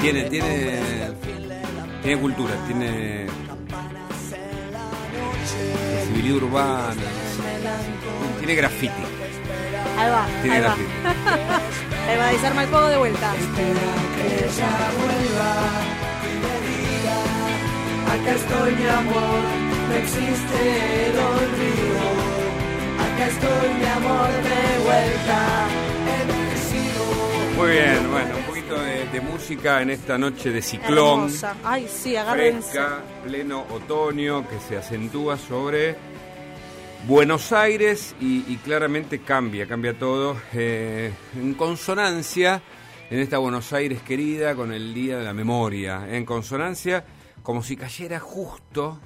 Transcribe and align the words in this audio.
Tiene, 0.00 0.22
tiene, 0.30 0.78
tiene 2.02 2.20
cultura, 2.20 2.54
tiene 2.66 3.26
sensibilidad 5.44 6.36
urbana, 6.36 6.94
tiene 8.38 8.54
graffiti. 8.54 8.92
Ahí 9.98 10.10
va, 10.10 10.26
Tiene 10.42 10.56
ahí 10.56 10.62
va. 10.62 10.66
graffiti. 10.68 10.90
ahí 12.10 12.16
va, 12.18 12.26
desarma 12.28 12.62
el 12.62 12.68
fuego 12.68 12.88
de 12.88 12.98
vuelta. 12.98 13.32
Acá 18.12 18.32
estoy 18.34 18.74
mi 18.74 18.88
amor, 18.88 19.40
no 19.88 19.94
existe 19.94 21.08
el 21.08 21.18
olvido. 21.18 22.06
Acá 23.04 23.26
estoy 23.26 23.74
mi 23.78 23.86
amor 23.86 24.28
de 24.48 24.60
vuelta. 24.84 25.38
He 26.08 26.18
vencido. 26.26 27.04
Muy 27.56 27.70
bien, 27.72 28.10
bueno, 28.10 28.36
un 28.36 28.42
poquito 28.44 28.57
de, 28.74 29.06
de 29.08 29.20
música 29.20 29.82
en 29.82 29.90
esta 29.90 30.18
noche 30.18 30.50
de 30.50 30.62
ciclón. 30.62 31.20
Hermosa. 31.24 31.56
Ay, 31.64 31.86
sí, 31.88 32.16
agárrense. 32.16 32.70
fresca, 32.70 33.02
pleno 33.24 33.64
otoño, 33.70 34.48
que 34.48 34.58
se 34.60 34.76
acentúa 34.76 35.36
sobre 35.36 35.96
Buenos 37.06 37.52
Aires 37.52 38.14
y, 38.20 38.44
y 38.52 38.56
claramente 38.56 39.20
cambia, 39.20 39.66
cambia 39.66 39.98
todo 39.98 40.36
eh, 40.52 41.12
en 41.36 41.54
consonancia 41.54 42.62
en 43.10 43.20
esta 43.20 43.38
Buenos 43.38 43.72
Aires 43.72 44.02
querida 44.02 44.54
con 44.54 44.72
el 44.72 44.92
Día 44.92 45.18
de 45.18 45.24
la 45.24 45.32
Memoria, 45.32 46.06
en 46.10 46.24
consonancia 46.26 47.04
como 47.42 47.62
si 47.62 47.76
cayera 47.76 48.20
justo 48.20 49.00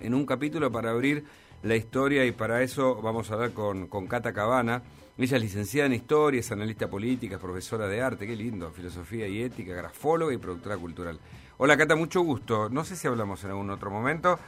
en 0.00 0.14
un 0.14 0.24
capítulo 0.26 0.70
para 0.70 0.90
abrir 0.90 1.24
la 1.62 1.74
historia 1.74 2.24
y 2.24 2.32
para 2.32 2.62
eso 2.62 3.00
vamos 3.02 3.30
a 3.30 3.34
hablar 3.34 3.50
con, 3.52 3.88
con 3.88 4.06
Cata 4.06 4.32
Cabana. 4.32 4.82
Ella 5.20 5.36
es 5.36 5.42
licenciada 5.42 5.86
en 5.86 5.94
Historia, 5.94 6.38
es 6.38 6.52
analista 6.52 6.86
política, 6.88 7.34
es 7.34 7.40
profesora 7.40 7.88
de 7.88 8.00
arte, 8.00 8.24
qué 8.24 8.36
lindo, 8.36 8.70
filosofía 8.70 9.26
y 9.26 9.42
ética, 9.42 9.74
grafóloga 9.74 10.32
y 10.32 10.36
productora 10.36 10.76
cultural. 10.76 11.18
Hola 11.56 11.76
Cata, 11.76 11.96
mucho 11.96 12.20
gusto. 12.20 12.68
No 12.70 12.84
sé 12.84 12.94
si 12.94 13.08
hablamos 13.08 13.42
en 13.42 13.50
algún 13.50 13.68
otro 13.70 13.90
momento. 13.90 14.38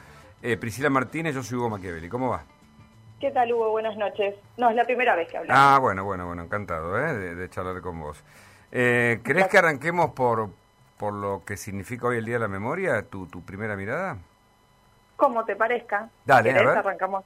Eh, 0.41 0.55
Priscila 0.55 0.89
Martínez, 0.89 1.35
yo 1.35 1.43
soy 1.43 1.57
Hugo 1.57 1.71
Machiavelli. 1.71 2.07
¿Cómo 2.07 2.29
va? 2.29 2.43
¿Qué 3.19 3.31
tal, 3.31 3.51
Hugo? 3.51 3.71
Buenas 3.71 3.97
noches. 3.97 4.33
No, 4.55 4.69
es 4.69 4.75
la 4.77 4.85
primera 4.85 5.13
vez 5.17 5.27
que 5.29 5.39
hablamos. 5.39 5.61
Ah, 5.61 5.77
bueno, 5.77 6.05
bueno, 6.05 6.25
bueno, 6.25 6.43
encantado 6.43 6.97
¿eh? 6.97 7.15
de, 7.15 7.35
de 7.35 7.49
charlar 7.49 7.81
con 7.81 7.99
vos. 7.99 8.23
Eh, 8.71 9.19
¿Querés 9.25 9.49
que 9.49 9.57
arranquemos 9.57 10.11
por, 10.11 10.51
por 10.97 11.11
lo 11.11 11.43
que 11.45 11.57
significa 11.57 12.07
hoy 12.07 12.17
el 12.19 12.23
Día 12.23 12.35
de 12.35 12.39
la 12.39 12.47
Memoria, 12.47 13.01
tu, 13.01 13.27
tu 13.27 13.43
primera 13.43 13.75
mirada? 13.75 14.19
Como 15.17 15.43
te 15.43 15.57
parezca. 15.57 16.09
Dale, 16.25 16.51
a 16.51 16.63
ver. 16.63 16.67
Arrancamos. 16.69 17.25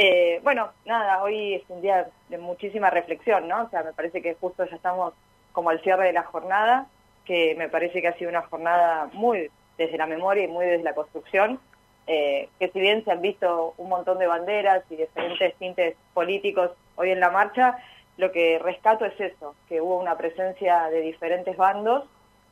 Eh, 0.00 0.38
bueno, 0.44 0.68
nada, 0.84 1.24
hoy 1.24 1.54
es 1.54 1.64
un 1.68 1.82
día 1.82 2.08
de 2.28 2.38
muchísima 2.38 2.88
reflexión, 2.88 3.48
¿no? 3.48 3.64
O 3.64 3.68
sea, 3.68 3.82
me 3.82 3.92
parece 3.92 4.22
que 4.22 4.36
justo 4.36 4.64
ya 4.64 4.76
estamos 4.76 5.12
como 5.50 5.70
al 5.70 5.80
cierre 5.80 6.06
de 6.06 6.12
la 6.12 6.22
jornada, 6.22 6.86
que 7.24 7.56
me 7.58 7.68
parece 7.68 8.00
que 8.00 8.06
ha 8.06 8.16
sido 8.16 8.30
una 8.30 8.42
jornada 8.42 9.10
muy 9.12 9.50
desde 9.76 9.98
la 9.98 10.06
memoria 10.06 10.44
y 10.44 10.46
muy 10.46 10.66
desde 10.66 10.84
la 10.84 10.94
construcción, 10.94 11.58
eh, 12.06 12.48
que 12.60 12.68
si 12.68 12.78
bien 12.78 13.04
se 13.04 13.10
han 13.10 13.22
visto 13.22 13.74
un 13.76 13.88
montón 13.88 14.20
de 14.20 14.28
banderas 14.28 14.84
y 14.88 14.94
diferentes 14.94 15.56
tintes 15.56 15.96
políticos 16.14 16.70
hoy 16.94 17.10
en 17.10 17.18
la 17.18 17.30
marcha, 17.30 17.76
lo 18.18 18.30
que 18.30 18.60
rescato 18.60 19.04
es 19.04 19.20
eso, 19.20 19.56
que 19.68 19.80
hubo 19.80 19.98
una 19.98 20.16
presencia 20.16 20.90
de 20.90 21.00
diferentes 21.00 21.56
bandos 21.56 22.04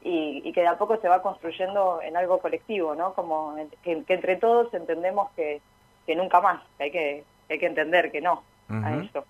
y, 0.03 0.43
y 0.45 0.53
que 0.53 0.63
de 0.63 0.67
a 0.67 0.79
poco 0.79 0.97
se 0.97 1.07
va 1.09 1.23
construyendo 1.23 2.01
en 2.03 2.17
algo 2.17 2.41
colectivo, 2.41 2.97
¿no? 2.97 3.15
Como 3.15 3.55
que, 3.85 4.03
entre 4.09 4.35
todos 4.35 4.75
entendemos 4.75 5.31
que, 5.37 5.61
que 6.07 6.17
nunca 6.17 6.41
más, 6.41 6.61
que 6.77 6.83
hay 6.83 6.91
que 6.91 7.25
hay 7.49 7.59
que 7.59 7.67
entender 7.67 8.11
que 8.11 8.21
no 8.21 8.43
a 8.69 8.97
eso. 8.97 9.25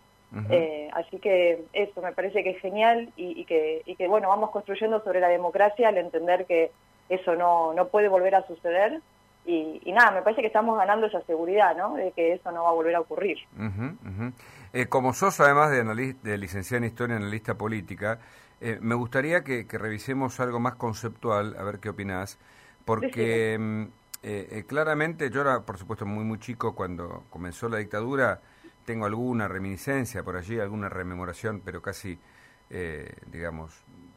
Eh, 0.51 0.91
así 0.93 1.19
que 1.19 1.65
eso 1.73 2.03
me 2.03 2.13
parece 2.13 2.43
que 2.43 2.51
es 2.51 2.61
genial 2.61 3.11
y, 3.17 3.41
y 3.41 3.45
que, 3.45 3.83
y 3.87 3.97
que, 3.97 4.07
bueno, 4.07 4.29
vamos 4.29 4.51
construyendo 4.51 5.03
sobre 5.03 5.21
la 5.21 5.29
democracia 5.29 5.89
al 5.89 5.97
entender 5.97 6.45
que 6.47 6.73
eso 7.09 7.37
no, 7.37 7.73
no 7.73 7.89
puede 7.89 8.09
volver 8.09 8.35
a 8.35 8.47
suceder. 8.47 9.01
Y, 9.47 9.81
y 9.85 9.93
nada, 9.93 10.11
me 10.11 10.23
parece 10.23 10.41
que 10.41 10.49
estamos 10.49 10.77
ganando 10.77 11.07
esa 11.07 11.21
seguridad, 11.23 11.77
¿no? 11.77 11.95
De 11.95 12.11
que 12.11 12.33
eso 12.33 12.51
no 12.51 12.65
va 12.65 12.71
a 12.71 12.73
volver 12.73 12.97
a 12.97 13.01
ocurrir. 13.01 13.39
Eh, 14.73 14.87
como 14.87 15.15
sos, 15.15 15.39
además 15.41 15.71
de, 15.71 16.15
de 16.23 16.37
licenciada 16.37 16.85
en 16.85 16.91
Historia 16.91 17.15
y 17.15 17.19
analista 17.19 17.55
política, 17.55 18.19
eh, 18.61 18.79
me 18.81 18.97
gustaría 18.97 19.45
que, 19.45 19.67
que 19.67 19.79
revisemos 19.79 20.41
algo 20.41 20.59
más 20.59 20.75
conceptual, 20.75 21.55
a 21.59 21.63
ver 21.63 21.79
qué 21.79 21.91
opinás, 21.91 22.39
porque 22.85 23.87
eh, 24.29 24.49
eh, 24.51 24.65
claramente 24.67 25.31
yo 25.31 25.43
era, 25.43 25.61
por 25.63 25.79
supuesto, 25.79 26.05
muy, 26.05 26.25
muy 26.25 26.39
chico 26.41 26.75
cuando 26.75 27.25
comenzó 27.31 27.69
la 27.69 27.79
dictadura, 27.79 28.41
tengo 28.85 29.07
alguna 29.07 29.47
reminiscencia 29.47 30.25
por 30.25 30.37
allí, 30.37 30.59
alguna 30.59 30.89
rememoración, 30.89 31.61
pero 31.65 31.81
casi, 31.81 32.19
eh, 32.71 33.15
digamos, 33.31 33.73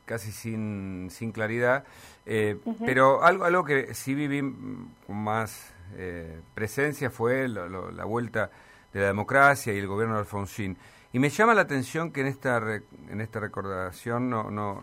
casi 0.06 0.31
sin, 0.31 1.09
sin 1.12 1.31
claridad, 1.31 1.84
eh, 2.25 2.58
pero 2.86 3.24
algo, 3.24 3.46
algo 3.46 3.64
que 3.64 3.94
sí 3.94 4.16
viví 4.16 4.42
mm, 4.42 4.96
con 5.06 5.18
más 5.24 5.72
eh, 5.96 6.41
presencia 6.56 7.12
fue 7.12 7.47
lo- 7.47 7.70
lo- 7.70 7.91
la 7.91 8.06
vuelta 8.06 8.50
de 8.91 9.02
la 9.02 9.08
democracia 9.08 9.74
y 9.74 9.78
el 9.78 9.86
gobierno 9.88 10.16
de 10.16 10.22
Alfonsín. 10.22 10.76
Y 11.14 11.20
me 11.20 11.30
llama 11.30 11.53
la 11.53 11.62
atención 11.62 12.12
que 12.12 12.22
en 12.22 12.28
esta 12.28 12.59
re- 12.59 12.84
en 13.09 13.22
esta 13.22 13.40
recordación 13.40 14.30
no 14.30 14.50
no, 14.52 14.81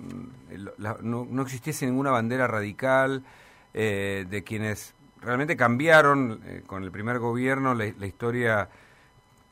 la- 0.78 0.98
no, 1.02 1.26
no 1.28 1.42
existiese 1.42 1.86
ninguna 1.86 2.10
bandera 2.12 2.46
radical 2.46 3.24
eh, 3.74 4.26
de 4.28 4.42
quienes 4.44 4.94
realmente 5.20 5.56
cambiaron 5.56 6.40
eh, 6.44 6.62
con 6.66 6.84
el 6.84 6.90
primer 6.90 7.18
gobierno 7.18 7.74
la, 7.74 7.92
la 7.98 8.06
historia 8.06 8.68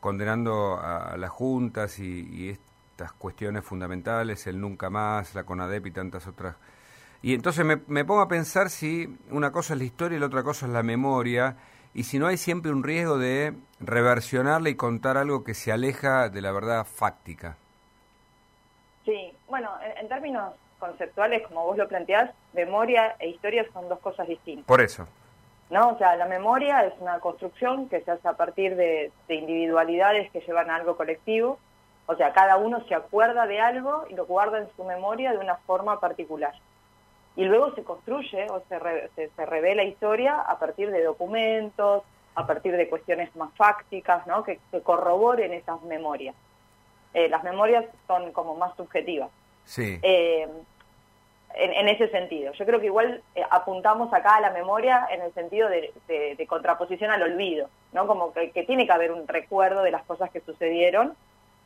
condenando 0.01 0.79
a, 0.79 1.17
las 1.17 1.31
juntas 1.31 1.99
y, 1.99 2.29
y 2.31 2.51
estas 2.51 3.13
cuestiones 3.13 3.65
fundamentales, 3.65 4.47
el 4.47 4.61
nunca 4.61 4.91
más, 4.91 5.35
la 5.35 5.45
CONADEP 5.45 5.87
y 5.87 5.91
tantas 5.91 6.27
otras. 6.27 6.57
Y 7.23 7.33
entonces 7.35 7.65
me, 7.65 7.81
me 7.87 8.05
pongo 8.05 8.21
a 8.21 8.29
pensar 8.29 8.69
si 8.69 9.19
una 9.31 9.51
cosa 9.51 9.73
es 9.73 9.79
la 9.79 9.85
historia 9.87 10.17
y 10.17 10.21
la 10.21 10.27
otra 10.27 10.43
cosa 10.43 10.67
es 10.67 10.73
la 10.73 10.83
memoria, 10.83 11.57
y 11.95 12.03
si 12.05 12.19
no 12.19 12.27
hay 12.27 12.37
siempre 12.37 12.71
un 12.71 12.83
riesgo 12.83 13.17
de 13.17 13.55
reversionarla 13.81 14.69
y 14.69 14.75
contar 14.75 15.17
algo 15.17 15.43
que 15.43 15.55
se 15.55 15.73
aleja 15.73 16.29
de 16.29 16.43
la 16.43 16.53
verdad 16.53 16.85
fáctica. 16.85 17.57
Sí, 19.07 19.33
bueno, 19.49 19.71
en, 19.83 20.05
en 20.05 20.09
términos 20.09 20.53
conceptuales, 20.79 21.47
como 21.49 21.65
vos 21.65 21.79
lo 21.79 21.89
planteás, 21.89 22.31
memoria 22.53 23.17
e 23.19 23.31
historia 23.31 23.65
son 23.73 23.89
dos 23.89 24.01
cosas 24.01 24.29
distintas. 24.29 24.67
Por 24.67 24.83
eso. 24.83 25.09
¿No? 25.71 25.91
O 25.91 25.99
sea, 25.99 26.17
la 26.17 26.27
memoria 26.27 26.85
es 26.85 26.95
una 27.01 27.21
construcción 27.21 27.89
que 27.89 28.01
se 28.03 28.11
hace 28.11 28.29
a 28.29 28.35
partir 28.35 28.77
de, 28.77 29.11
de 29.29 29.35
individualidades 29.35 30.31
que 30.31 30.41
llevan 30.41 30.71
a 30.71 30.77
algo 30.77 30.97
colectivo. 30.97 31.59
O 32.07 32.15
sea, 32.17 32.33
cada 32.33 32.57
uno 32.59 32.85
se 32.87 32.95
acuerda 32.95 33.47
de 33.47 33.61
algo 33.61 34.05
y 34.11 34.15
lo 34.15 34.27
guarda 34.27 34.59
en 34.59 34.69
su 34.77 34.85
memoria 34.85 35.33
de 35.33 35.39
una 35.39 35.57
forma 35.57 36.01
particular. 36.01 36.53
Y 37.37 37.45
luego 37.45 37.75
se 37.75 37.83
construye 37.83 38.47
o 38.51 38.63
se, 38.69 38.79
re- 38.79 39.11
se, 39.17 39.31
se 39.31 39.47
revela 39.47 39.83
historia 39.83 40.39
a 40.41 40.59
partir 40.59 40.91
de 40.91 41.03
documentos, 41.03 42.03
a 42.35 42.47
partir 42.47 42.77
de 42.77 42.89
cuestiones 42.89 43.35
más 43.37 43.51
fácticas, 43.57 44.27
¿no? 44.27 44.45
Que, 44.45 44.61
que 44.71 44.83
corroboren 44.83 45.53
esas 45.53 45.81
memorias. 45.83 46.35
Eh, 47.15 47.29
las 47.29 47.43
memorias 47.43 47.85
son 48.07 48.33
como 48.33 48.55
más 48.55 48.77
subjetivas. 48.77 49.31
Sí. 49.65 49.99
Eh, 50.03 50.49
en, 51.57 51.73
en 51.73 51.89
ese 51.89 52.09
sentido. 52.09 52.53
Yo 52.53 52.67
creo 52.67 52.81
que 52.81 52.87
igual 52.87 53.23
eh, 53.35 53.43
apuntamos 53.51 54.13
acá 54.13 54.37
a 54.37 54.41
la 54.41 54.51
memoria 54.51 55.07
en 55.11 55.23
el 55.23 55.33
sentido 55.35 55.69
de, 55.69 55.93
contraposición 56.49 57.11
al 57.11 57.23
olvido, 57.23 57.69
¿no? 57.93 58.07
Como 58.07 58.33
que, 58.33 58.51
que 58.51 58.65
tiene 58.65 58.87
que 58.87 58.93
haber 58.93 59.13
un 59.13 59.27
recuerdo 59.27 59.83
de 59.83 59.91
las 59.91 60.05
cosas 60.05 60.31
que 60.31 60.41
sucedieron 60.41 61.15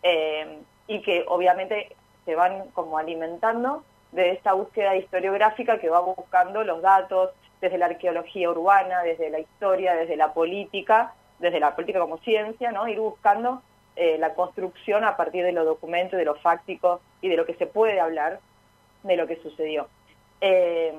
eh, 0.02 0.58
y 0.86 1.02
que 1.02 1.24
obviamente 1.26 1.94
se 2.24 2.34
van 2.34 2.68
como 2.74 2.98
alimentando 2.98 3.82
de 4.12 4.30
esta 4.30 4.52
búsqueda 4.52 4.96
historiográfica 4.96 5.78
que 5.78 5.90
va 5.90 6.00
buscando 6.00 6.64
los 6.64 6.80
datos 6.80 7.30
desde 7.60 7.76
la 7.76 7.86
arqueología 7.86 8.50
urbana, 8.50 9.02
desde 9.02 9.30
la 9.30 9.40
historia, 9.40 9.94
desde 9.94 10.16
la 10.16 10.32
política, 10.32 11.14
desde 11.38 11.60
la 11.60 11.74
política 11.74 11.98
como 11.98 12.18
ciencia, 12.18 12.72
¿no? 12.72 12.86
Ir 12.88 13.00
buscando 13.00 13.62
eh, 13.96 14.16
la 14.18 14.34
construcción 14.34 15.04
a 15.04 15.16
partir 15.16 15.44
de 15.44 15.52
los 15.52 15.66
documentos, 15.66 16.18
de 16.18 16.24
lo 16.24 16.36
fáctico 16.36 17.00
y 17.20 17.28
de 17.28 17.36
lo 17.36 17.44
que 17.44 17.54
se 17.54 17.66
puede 17.66 18.00
hablar 18.00 18.38
de 19.02 19.16
lo 19.16 19.26
que 19.26 19.36
sucedió. 19.42 19.88
Eh, 20.40 20.94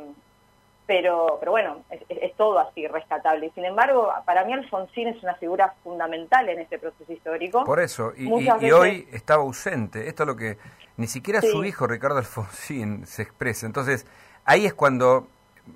pero, 0.86 1.38
pero 1.40 1.52
bueno, 1.52 1.84
es, 1.92 2.02
es- 2.10 2.36
todo 2.36 2.58
así 2.60 2.88
rescatable. 2.88 3.46
Y 3.48 3.50
sin 3.52 3.66
embargo, 3.66 4.12
para 4.26 4.44
mí 4.46 4.54
Alfonsín 4.54 5.10
es 5.10 5.22
una 5.22 5.36
figura 5.36 5.76
fundamental 5.84 6.50
en 6.50 6.60
este 6.60 6.80
proceso 6.80 7.12
histórico. 7.14 7.64
Por 7.64 7.80
eso, 7.80 8.12
y, 8.18 8.28
hoy 8.72 9.08
estaba 9.12 9.44
ausente. 9.44 10.08
Esto 10.08 10.24
es 10.24 10.28
lo 10.28 10.36
que 10.36 10.58
ni 10.98 11.06
siquiera 11.08 11.42
Sí. 11.42 11.52
su 11.52 11.64
hijo 11.64 11.86
Ricardo 11.86 12.18
Alfonsín 12.18 13.06
se 13.06 13.22
expresa. 13.22 13.66
Entonces, 13.68 14.08
ahí 14.46 14.66
es 14.66 14.74
cuando, 14.74 15.28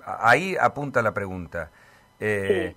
ahí 0.04 0.56
apunta 0.60 1.00
la 1.00 1.12
pregunta. 1.14 1.70
Eh, 2.18 2.74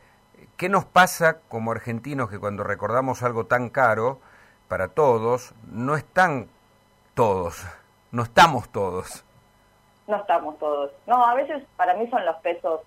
¿Qué 0.58 0.70
nos 0.70 0.86
pasa 0.86 1.40
como 1.50 1.72
argentinos 1.72 2.30
que 2.30 2.40
cuando 2.40 2.64
recordamos 2.64 3.24
algo 3.24 3.46
tan 3.48 3.70
caro 3.70 4.20
para 4.68 4.90
todos, 4.90 5.54
no 5.72 5.96
están 5.96 6.48
todos, 7.16 7.66
no 8.12 8.22
estamos 8.24 8.70
todos? 8.70 9.24
No 10.08 10.18
estamos 10.18 10.58
todos. 10.58 10.92
No, 11.06 11.26
a 11.26 11.34
veces 11.36 11.64
para 11.76 11.94
mí 11.96 12.08
son 12.10 12.26
los 12.26 12.36
pesos 12.38 12.82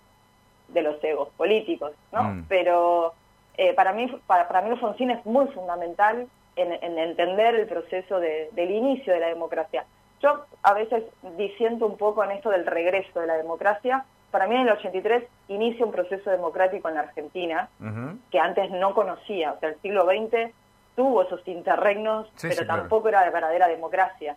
de 0.69 0.83
los 0.83 1.03
egos 1.05 1.29
políticos, 1.37 1.93
¿no? 2.13 2.23
Mm. 2.23 2.45
Pero 2.49 3.13
eh, 3.57 3.75
para 3.75 3.93
mí 3.93 4.07
para, 4.27 4.49
para 4.49 4.63
mí 4.63 4.71
Alfonsín 4.71 5.11
es 5.11 5.25
muy 5.27 5.47
fundamental 5.49 6.27
en, 6.57 6.73
en 6.73 6.99
entender 6.99 7.55
el 7.55 7.67
proceso 7.67 8.21
de- 8.21 8.49
del 8.53 8.71
inicio 8.71 9.13
de 9.13 9.21
la 9.21 9.27
democracia. 9.29 9.85
yo 10.23 10.45
a 10.63 10.75
veces 10.75 11.05
disiento 11.37 11.87
un 11.87 11.97
poco 11.97 12.23
en 12.25 12.31
esto 12.33 12.51
del 12.51 12.67
regreso 12.67 13.21
de 13.21 13.27
la 13.27 13.35
democracia. 13.37 14.05
Para 14.31 14.47
mí 14.47 14.55
en 14.55 14.63
el 14.63 14.71
83 14.71 15.25
inicia 15.49 15.85
un 15.85 15.91
proceso 15.93 16.31
democrático 16.31 16.89
en 16.89 16.95
la 16.95 17.01
Argentina 17.01 17.69
que 18.31 18.39
antes 18.39 18.71
no 18.71 18.95
conocía. 18.95 19.53
O 19.53 19.59
sea, 19.59 19.71
el 19.71 19.81
siglo 19.81 20.05
XX 20.05 20.53
tuvo 20.95 21.23
esos 21.23 21.47
interregnos, 21.49 22.29
pero 22.41 22.67
tampoco 22.67 23.09
era 23.09 23.25
de 23.25 23.31
verdadera 23.31 23.67
democracia, 23.67 24.37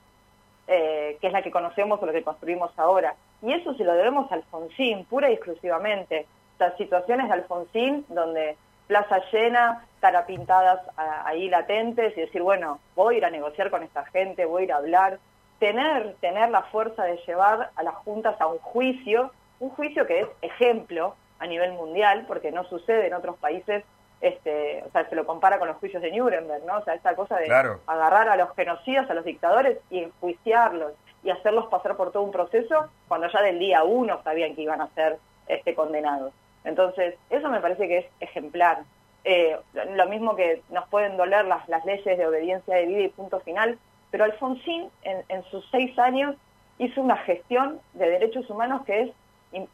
eh, 0.68 1.18
que 1.20 1.28
es 1.28 1.34
la 1.34 1.42
que 1.42 1.52
conocemos 1.52 2.02
o 2.02 2.06
lo 2.06 2.14
que 2.14 2.24
construimos 2.24 2.72
ahora. 2.78 3.16
Y 3.42 3.54
eso 3.54 3.74
se 3.76 3.84
lo 3.84 3.94
debemos 3.94 4.32
a 4.32 4.36
Alfonsín, 4.36 5.06
pura 5.06 5.30
y 5.30 5.34
exclusivamente. 5.34 6.26
Las 6.60 6.78
situaciones 6.78 7.28
de 7.28 7.34
Alfonsín 7.34 8.06
donde 8.10 8.56
plaza 8.88 9.22
llena, 9.32 9.86
cara 10.00 10.26
pintadas 10.26 10.80
ahí 10.98 11.50
latentes 11.50 12.18
y 12.18 12.22
decir, 12.22 12.42
bueno, 12.42 12.80
voy 12.96 13.16
a 13.16 13.18
ir 13.18 13.26
a 13.26 13.30
negociar 13.30 13.70
con 13.70 13.84
esta 13.84 14.06
gente, 14.06 14.46
voy 14.46 14.64
a 14.64 14.66
ir 14.66 14.74
a 14.74 14.78
hablar, 14.78 15.20
tener, 15.60 16.16
tener 16.20 16.50
la 16.50 16.64
fuerza 16.64 17.04
de 17.04 17.18
llevar 17.26 17.72
a 17.76 17.84
las 17.84 17.96
juntas 17.96 18.40
a 18.40 18.48
un 18.48 18.60
juicio, 18.60 19.32
un 19.60 19.70
juicio 19.70 20.06
que 20.06 20.22
es 20.22 20.28
ejemplo 20.42 21.16
a 21.40 21.48
nivel 21.48 21.74
mundial, 21.74 22.26
porque 22.28 22.52
no 22.52 22.64
sucede 22.66 23.08
en 23.08 23.14
otros 23.14 23.38
países, 23.38 23.84
este, 24.24 24.82
o 24.88 24.92
sea, 24.92 25.08
se 25.10 25.16
lo 25.18 25.26
compara 25.26 25.60
con 25.60 25.68
los 25.68 25.76
juicios 25.78 26.02
de 26.02 26.10
Nuremberg, 26.10 26.64
¿no? 26.64 26.78
O 26.78 26.84
sea, 26.86 26.94
esta 26.94 27.14
cosa 27.14 27.36
de 27.36 27.54
agarrar 27.88 28.30
a 28.30 28.38
los 28.38 28.56
genocidas, 28.56 29.10
a 29.10 29.14
los 29.14 29.26
dictadores 29.26 29.80
y 29.90 30.00
enjuiciarlos 30.00 30.94
y 31.24 31.30
hacerlos 31.30 31.68
pasar 31.68 31.98
por 31.98 32.14
todo 32.14 32.24
un 32.24 32.32
proceso 32.32 32.90
cuando 33.10 33.28
ya 33.28 33.42
del 33.42 33.60
día 33.60 33.84
uno 33.84 34.22
sabían 34.24 34.56
que 34.56 34.62
iban 34.62 34.80
a 34.80 34.88
ser 34.96 35.18
este, 35.48 35.76
condenados. 35.76 36.32
Entonces, 36.64 37.16
eso 37.30 37.50
me 37.50 37.60
parece 37.60 37.86
que 37.90 37.98
es 37.98 38.06
ejemplar. 38.22 38.84
Eh, 39.26 39.58
lo 39.74 40.08
mismo 40.08 40.38
que 40.38 40.62
nos 40.70 40.88
pueden 40.88 41.18
doler 41.18 41.44
las, 41.44 41.68
las 41.68 41.84
leyes 41.84 42.18
de 42.18 42.26
obediencia 42.26 42.76
de 42.76 42.86
vida 42.86 43.02
y 43.02 43.10
punto 43.10 43.42
final, 43.42 43.78
pero 44.10 44.24
Alfonsín 44.24 44.90
en, 45.04 45.44
sus 45.52 45.70
seis 45.70 46.00
años 46.00 46.38
hizo 46.78 47.02
una 47.02 47.18
gestión 47.18 47.82
de 47.92 48.10
derechos 48.10 48.50
humanos 48.50 48.86
que 48.86 49.02
es 49.02 49.12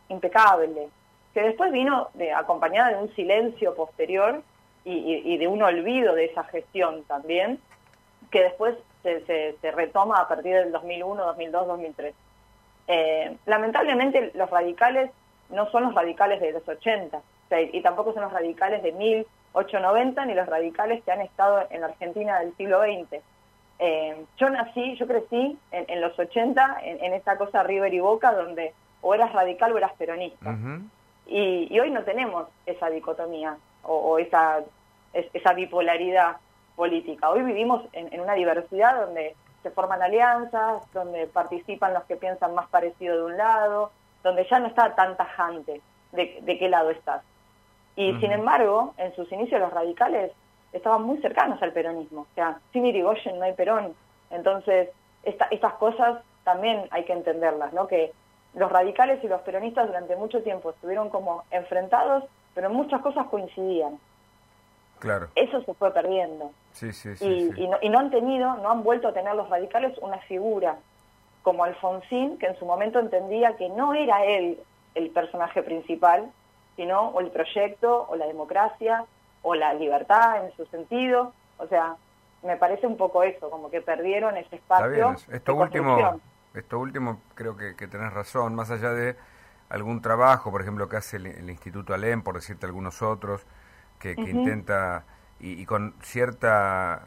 impecable, 0.07 0.89
que 1.33 1.41
después 1.41 1.71
vino 1.71 2.09
de, 2.13 2.31
acompañada 2.33 2.89
de 2.89 3.03
un 3.03 3.13
silencio 3.15 3.75
posterior 3.75 4.41
y, 4.85 5.37
de 5.37 5.47
un 5.47 5.61
olvido 5.61 6.15
de 6.15 6.25
esa 6.25 6.43
gestión 6.45 7.03
también, 7.03 7.59
que 8.31 8.41
después 8.41 8.75
se, 9.03 9.55
retoma 9.75 10.17
a 10.17 10.27
partir 10.27 10.55
del 10.55 10.71
2001, 10.71 11.25
2002, 11.25 11.67
2003. 11.67 12.13
lamentablemente 13.45 14.31
los 14.33 14.49
radicales 14.49 15.11
no 15.49 15.69
son 15.69 15.83
los 15.83 15.93
radicales 15.93 16.41
de 16.41 16.53
los 16.53 16.67
80, 16.67 17.21
y 17.71 17.81
tampoco 17.81 18.13
son 18.13 18.23
los 18.23 18.33
radicales 18.33 18.81
de 18.83 18.91
1890 18.91 20.25
ni 20.25 20.33
los 20.33 20.47
radicales 20.47 21.03
que 21.03 21.11
han 21.11 21.21
estado 21.21 21.67
en 21.69 21.81
la 21.81 21.87
Argentina 21.87 22.39
del 22.39 22.55
siglo 22.55 22.81
XX. 22.81 23.21
Eh, 23.79 24.25
yo 24.37 24.49
nací, 24.49 24.95
yo 24.97 25.07
crecí 25.07 25.57
en, 25.71 26.01
los 26.01 26.17
80 26.17 26.79
en, 26.83 27.13
esta 27.13 27.37
cosa 27.37 27.63
River 27.63 27.93
y 27.93 27.99
Boca 27.99 28.33
donde 28.33 28.73
o 29.01 29.15
eras 29.15 29.31
radical 29.31 29.71
o 29.71 29.77
eras 29.77 29.93
peronista. 29.97 30.57
Y, 31.29 31.79
hoy 31.79 31.91
no 31.91 32.03
tenemos 32.03 32.47
esa 32.65 32.89
dicotomía 32.89 33.57
o, 33.83 34.17
esa, 34.19 34.63
esa 35.13 35.53
bipolaridad 35.53 36.37
política. 36.75 37.29
Hoy 37.29 37.43
vivimos 37.43 37.83
en, 37.93 38.19
una 38.19 38.33
diversidad 38.33 39.05
donde 39.05 39.35
se 39.63 39.71
forman 39.71 40.01
alianzas, 40.01 40.91
donde 40.93 41.27
participan 41.27 41.93
los 41.93 42.03
que 42.03 42.15
piensan 42.15 42.55
más 42.55 42.67
parecido 42.67 43.17
de 43.17 43.23
un 43.23 43.37
lado, 43.37 43.91
donde 44.23 44.47
ya 44.49 44.59
no 44.59 44.67
está 44.67 44.95
tan 44.95 45.17
tajante 45.17 45.81
de, 46.11 46.39
de 46.41 46.57
qué 46.57 46.69
lado 46.69 46.89
estás. 46.89 47.23
Y 47.95 48.13
sin 48.19 48.31
embargo, 48.31 48.93
en 48.97 49.13
sus 49.15 49.31
inicios 49.31 49.59
los 49.59 49.73
radicales 49.73 50.31
estaban 50.71 51.03
muy 51.03 51.17
cercanos 51.17 51.61
al 51.61 51.73
peronismo. 51.73 52.21
O 52.21 52.35
sea, 52.35 52.59
sin 52.71 52.85
Irigoyen 52.85 53.39
no 53.39 53.45
hay 53.45 53.53
Perón. 53.53 53.93
Entonces, 54.29 54.89
estas 55.23 55.73
cosas 55.73 56.21
también 56.43 56.87
hay 56.91 57.03
que 57.03 57.13
entenderlas, 57.13 57.73
¿no? 57.73 57.87
Que 57.87 58.13
los 58.53 58.71
radicales 58.71 59.23
y 59.23 59.27
los 59.27 59.41
peronistas 59.41 59.87
durante 59.87 60.15
mucho 60.15 60.41
tiempo 60.43 60.71
estuvieron 60.71 61.09
como 61.09 61.43
enfrentados, 61.51 62.23
pero 62.53 62.67
en 62.67 62.73
muchas 62.73 63.01
cosas 63.01 63.27
coincidían. 63.27 63.99
Claro. 64.99 65.29
Eso 65.35 65.61
se 65.61 65.73
fue 65.75 65.93
perdiendo. 65.93 66.51
Sí, 66.73 66.91
sí, 66.91 67.15
sí, 67.15 67.51
y, 67.55 67.67
no, 67.67 67.77
y 67.81 67.89
no 67.89 67.99
han 67.99 68.11
tenido, 68.11 68.55
no 68.57 68.69
han 68.69 68.83
vuelto 68.83 69.07
a 69.07 69.13
tener 69.13 69.33
los 69.35 69.49
radicales 69.49 69.97
una 69.99 70.17
figura 70.19 70.77
como 71.41 71.63
Alfonsín, 71.63 72.37
que 72.37 72.47
en 72.47 72.59
su 72.59 72.65
momento 72.65 72.99
entendía 72.99 73.55
que 73.55 73.69
no 73.69 73.93
era 73.93 74.25
él 74.25 74.59
el 74.95 75.09
personaje 75.11 75.63
principal, 75.63 76.29
sino 76.75 77.09
o 77.09 77.19
el 77.21 77.31
proyecto 77.31 78.07
o 78.09 78.15
la 78.15 78.27
democracia 78.27 79.05
o 79.41 79.55
la 79.55 79.73
libertad 79.73 80.45
en 80.45 80.55
su 80.55 80.65
sentido. 80.67 81.33
O 81.57 81.67
sea, 81.67 81.95
me 82.43 82.57
parece 82.57 82.87
un 82.87 82.97
poco 82.97 83.23
eso, 83.23 83.49
como 83.49 83.69
que 83.69 83.81
perdieron 83.81 84.37
ese 84.37 84.57
espacio. 84.57 85.15
Esto 85.31 85.55
último, 85.55 86.19
esto 86.53 86.79
último 86.79 87.21
creo 87.35 87.55
que, 87.55 87.75
que, 87.75 87.87
tenés 87.87 88.13
razón, 88.13 88.55
más 88.55 88.71
allá 88.71 88.91
de 88.91 89.15
algún 89.69 90.01
trabajo, 90.01 90.51
por 90.51 90.61
ejemplo, 90.61 90.89
que 90.89 90.97
hace 90.97 91.17
el, 91.17 91.49
Instituto 91.49 91.93
Alem, 91.93 92.21
por 92.21 92.35
decirte 92.35 92.65
algunos 92.65 93.01
otros, 93.01 93.45
que, 93.99 94.13
intenta, 94.17 95.05
y, 95.39 95.65
con 95.65 95.95
cierta 96.01 97.05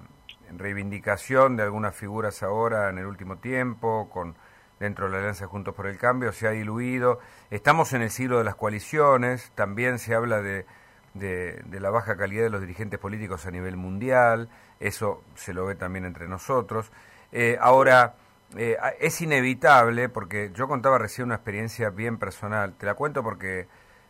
reivindicación 0.56 1.56
de 1.56 1.62
algunas 1.62 1.94
figuras 1.94 2.42
ahora 2.42 2.90
en 2.90 2.98
el 2.98 3.06
último 3.06 3.38
tiempo, 3.38 4.08
con 4.10 4.36
dentro 4.78 5.06
de 5.06 5.12
la 5.12 5.18
Alianza 5.18 5.46
Juntos 5.46 5.74
por 5.74 5.86
el 5.86 5.96
Cambio, 5.96 6.32
se 6.32 6.46
ha 6.46 6.50
diluido. 6.50 7.18
Estamos 7.50 7.92
en 7.92 8.02
el 8.02 8.10
siglo 8.10 8.38
de 8.38 8.44
las 8.44 8.56
coaliciones, 8.56 9.52
también 9.54 9.98
se 9.98 10.14
habla 10.14 10.42
de 10.42 10.66
de, 11.14 11.80
la 11.80 11.90
baja 11.90 12.16
calidad 12.16 12.44
de 12.44 12.50
los 12.50 12.60
dirigentes 12.60 12.98
políticos 12.98 13.46
a 13.46 13.50
nivel 13.50 13.76
mundial, 13.76 14.48
eso 14.80 15.22
se 15.34 15.52
lo 15.52 15.66
ve 15.66 15.74
también 15.74 16.04
entre 16.04 16.28
nosotros. 16.28 16.90
Eh, 17.32 17.56
ahora, 17.60 18.14
eh, 18.56 18.76
es 19.00 19.20
inevitable, 19.20 20.08
porque 20.08 20.50
yo 20.54 20.68
contaba 20.68 20.98
recién 20.98 21.26
una 21.26 21.36
experiencia 21.36 21.90
bien 21.90 22.18
personal, 22.18 22.74
te 22.74 22.86
la 22.86 22.94
cuento 22.94 23.22
porque 23.22 23.68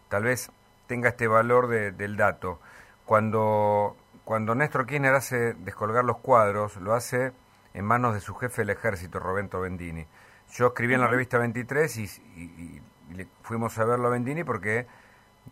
tal 0.09 0.25
vez 0.25 0.51
tenga 0.87 1.11
este 1.11 1.27
valor 1.27 1.69
del 1.69 2.17
dato. 2.17 2.61
Cuando, 3.05 3.97
cuando 4.25 4.55
Néstor 4.55 4.87
Kirchner 4.87 5.15
hace 5.15 5.55
descolgar 5.55 6.05
los 6.05 6.19
cuadros, 6.19 6.77
lo 6.77 6.95
hace 6.95 7.33
en 7.75 7.85
manos 7.85 8.15
de 8.15 8.21
su 8.21 8.35
jefe 8.35 8.63
del 8.63 8.71
ejército, 8.71 9.19
Roberto 9.19 9.61
Bendini. 9.61 10.07
Yo 10.53 10.69
escribí 10.69 10.95
en 10.95 11.01
la 11.01 11.09
revista 11.09 11.39
23 11.39 11.97
y, 11.97 12.03
y, 12.37 12.83
y 13.19 13.29
fuimos 13.43 13.79
a 13.79 13.85
verlo 13.85 14.09
a 14.09 14.11
Bendini 14.11 14.45
porque 14.45 14.87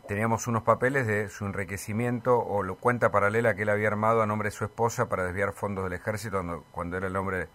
teníamos 0.06 0.46
unos 0.46 0.62
papeles 0.62 1.06
de 1.06 1.28
su 1.28 1.46
enriquecimiento 1.46 2.38
o 2.38 2.62
la 2.62 2.74
cuenta 2.74 3.10
paralela 3.10 3.54
que 3.54 3.62
él 3.62 3.68
había 3.68 3.88
armado 3.88 4.22
a 4.22 4.26
nombre 4.26 4.48
de 4.48 4.56
su 4.56 4.64
esposa 4.64 5.08
para 5.08 5.24
desviar 5.24 5.52
fondos 5.52 5.84
del 5.84 5.92
ejército 5.92 6.64
cuando, 6.70 6.96
era 6.96 7.06
el 7.06 7.16
hombre 7.16 7.48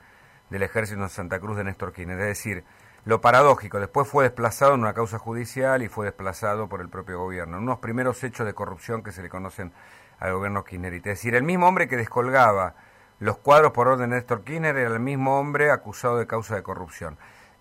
del 0.50 0.64
ejército 0.64 1.02
en 1.02 1.10
Santa 1.10 1.40
Cruz 1.40 1.58
de 1.58 1.64
Néstor 1.64 1.94
Kirchner. 1.94 2.20
Es 2.20 2.28
decir, 2.28 2.64
lo 3.04 3.22
paradójico, 3.22 3.80
después 3.80 4.08
fue 4.08 4.24
desplazado 4.24 4.74
en 4.74 4.82
una 4.82 4.94
causa 4.94 5.20
judicial 5.20 5.84
y 5.84 5.90
fue 5.90 6.06
desplazado 6.06 6.68
por 6.68 6.82
el 6.82 6.90
propio 6.90 7.20
gobierno, 7.20 7.58
en 7.58 7.64
unos 7.64 7.80
primeros 7.80 8.24
hechos 8.24 8.46
de 8.46 8.54
corrupción 8.54 9.04
que 9.04 9.12
se 9.12 9.22
le 9.22 9.30
conocen 9.30 9.74
al 10.20 10.34
gobierno 10.34 10.64
kirchnerita. 10.64 11.12
Es 11.12 11.20
decir, 11.20 11.36
el 11.36 11.44
mismo 11.44 11.68
hombre 11.68 11.88
que 11.88 11.98
descolgaba 11.98 12.76
los 13.20 13.38
cuadros 13.38 13.72
por 13.72 13.88
orden 13.88 14.10
de 14.10 14.18
Néstor 14.18 14.44
Kirchner 14.44 14.76
era 14.76 14.94
el 14.94 15.00
mismo 15.00 15.40
hombre 15.40 15.72
acusado 15.72 16.18
de 16.18 16.28
causa 16.28 16.56
de 16.56 16.64
corrupción. 16.64 17.18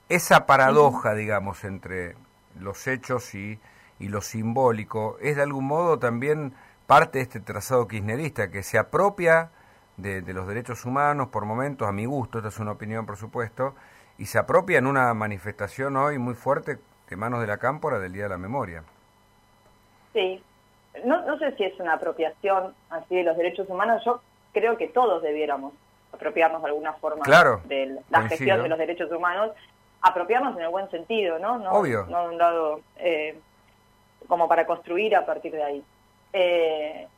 Esa 0.08 0.46
paradoja, 0.46 1.14
digamos, 1.14 1.64
entre 1.64 2.16
los 2.58 2.86
hechos 2.86 3.34
y 3.34 3.60
y 3.98 4.08
lo 4.08 4.20
simbólico 4.20 5.16
es 5.20 5.36
de 5.36 5.42
algún 5.42 5.66
modo 5.66 5.98
también 5.98 6.54
parte 6.86 7.18
de 7.18 7.22
este 7.22 7.40
trazado 7.40 7.88
kirchnerista 7.88 8.50
que 8.50 8.62
se 8.62 8.78
apropia 8.78 9.50
de, 9.96 10.22
los 10.32 10.46
derechos 10.46 10.84
humanos 10.84 11.28
por 11.28 11.44
momentos, 11.44 11.88
a 11.88 11.92
mi 11.92 12.04
gusto, 12.04 12.38
esta 12.38 12.48
es 12.48 12.58
una 12.58 12.72
opinión 12.72 13.06
por 13.06 13.16
supuesto, 13.16 13.74
y 14.18 14.26
se 14.26 14.38
apropia 14.38 14.78
en 14.78 14.86
una 14.86 15.12
manifestación 15.14 15.96
hoy 15.96 16.18
muy 16.18 16.34
fuerte 16.34 16.78
de 17.08 17.16
manos 17.16 17.40
de 17.40 17.46
la 17.46 17.58
cámpora 17.58 17.98
del 17.98 18.12
Día 18.12 18.24
de 18.24 18.28
la 18.30 18.38
Memoria. 18.38 18.82
Sí, 20.12 20.42
no, 21.04 21.22
no 21.22 21.38
sé 21.38 21.54
si 21.56 21.64
es 21.64 21.78
una 21.80 21.94
apropiación 21.94 22.74
así 22.90 23.16
de 23.16 23.24
los 23.24 23.36
derechos 23.36 23.68
humanos, 23.68 24.02
yo 24.04 24.20
creo 24.52 24.76
que 24.76 24.88
todos 24.88 25.22
debiéramos 25.22 25.72
apropiarnos 26.12 26.62
de 26.62 26.68
alguna 26.68 26.92
forma 26.94 27.24
de 27.66 27.98
la 28.08 28.22
gestión 28.28 28.62
de 28.62 28.68
los 28.68 28.78
derechos 28.78 29.10
humanos, 29.10 29.50
apropiarnos 30.00 30.56
en 30.56 30.62
el 30.62 30.68
buen 30.68 30.88
sentido, 30.90 31.38
¿no? 31.38 31.58
No, 31.58 31.72
Obvio. 31.72 32.06
no 32.08 32.24
un 32.26 32.38
lado 32.38 32.80
eh, 32.96 33.38
como 34.28 34.48
para 34.48 34.66
construir 34.66 35.16
a 35.16 35.26
partir 35.26 35.52
de 35.52 35.62
ahí. 35.62 35.84
Eh, 36.32 37.08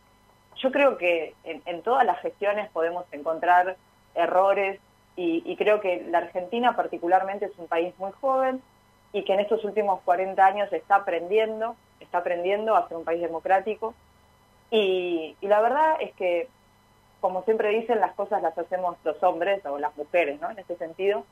yo 0.58 0.72
creo 0.72 0.96
que 0.96 1.34
en, 1.44 1.82
todas 1.82 2.04
las 2.04 2.20
gestiones 2.20 2.70
podemos 2.70 3.04
encontrar 3.12 3.76
errores 4.14 4.80
y, 5.16 5.56
creo 5.56 5.80
que 5.80 6.04
la 6.10 6.18
Argentina 6.18 6.76
particularmente 6.76 7.46
es 7.46 7.58
un 7.58 7.68
país 7.68 7.94
muy 7.98 8.12
joven 8.12 8.62
y 9.12 9.24
que 9.24 9.32
en 9.32 9.40
estos 9.40 9.64
últimos 9.64 10.00
40 10.02 10.44
años 10.44 10.72
está 10.72 10.96
aprendiendo, 10.96 11.74
está 12.00 12.18
aprendiendo 12.18 12.76
a 12.76 12.86
ser 12.88 12.98
un 12.98 13.04
país 13.04 13.22
democrático 13.22 13.94
y, 14.70 15.36
la 15.40 15.60
verdad 15.60 15.96
es 16.00 16.12
que, 16.14 16.48
como 17.20 17.42
siempre 17.44 17.70
dicen, 17.70 18.00
las 18.00 18.14
cosas 18.14 18.42
las 18.42 18.56
hacemos 18.58 18.96
los 19.04 19.22
hombres 19.22 19.64
o 19.64 19.78
las 19.78 19.96
mujeres, 19.96 20.40
¿no? 20.40 20.50
En 20.50 20.58
ese 20.58 20.76
sentido. 20.76 21.24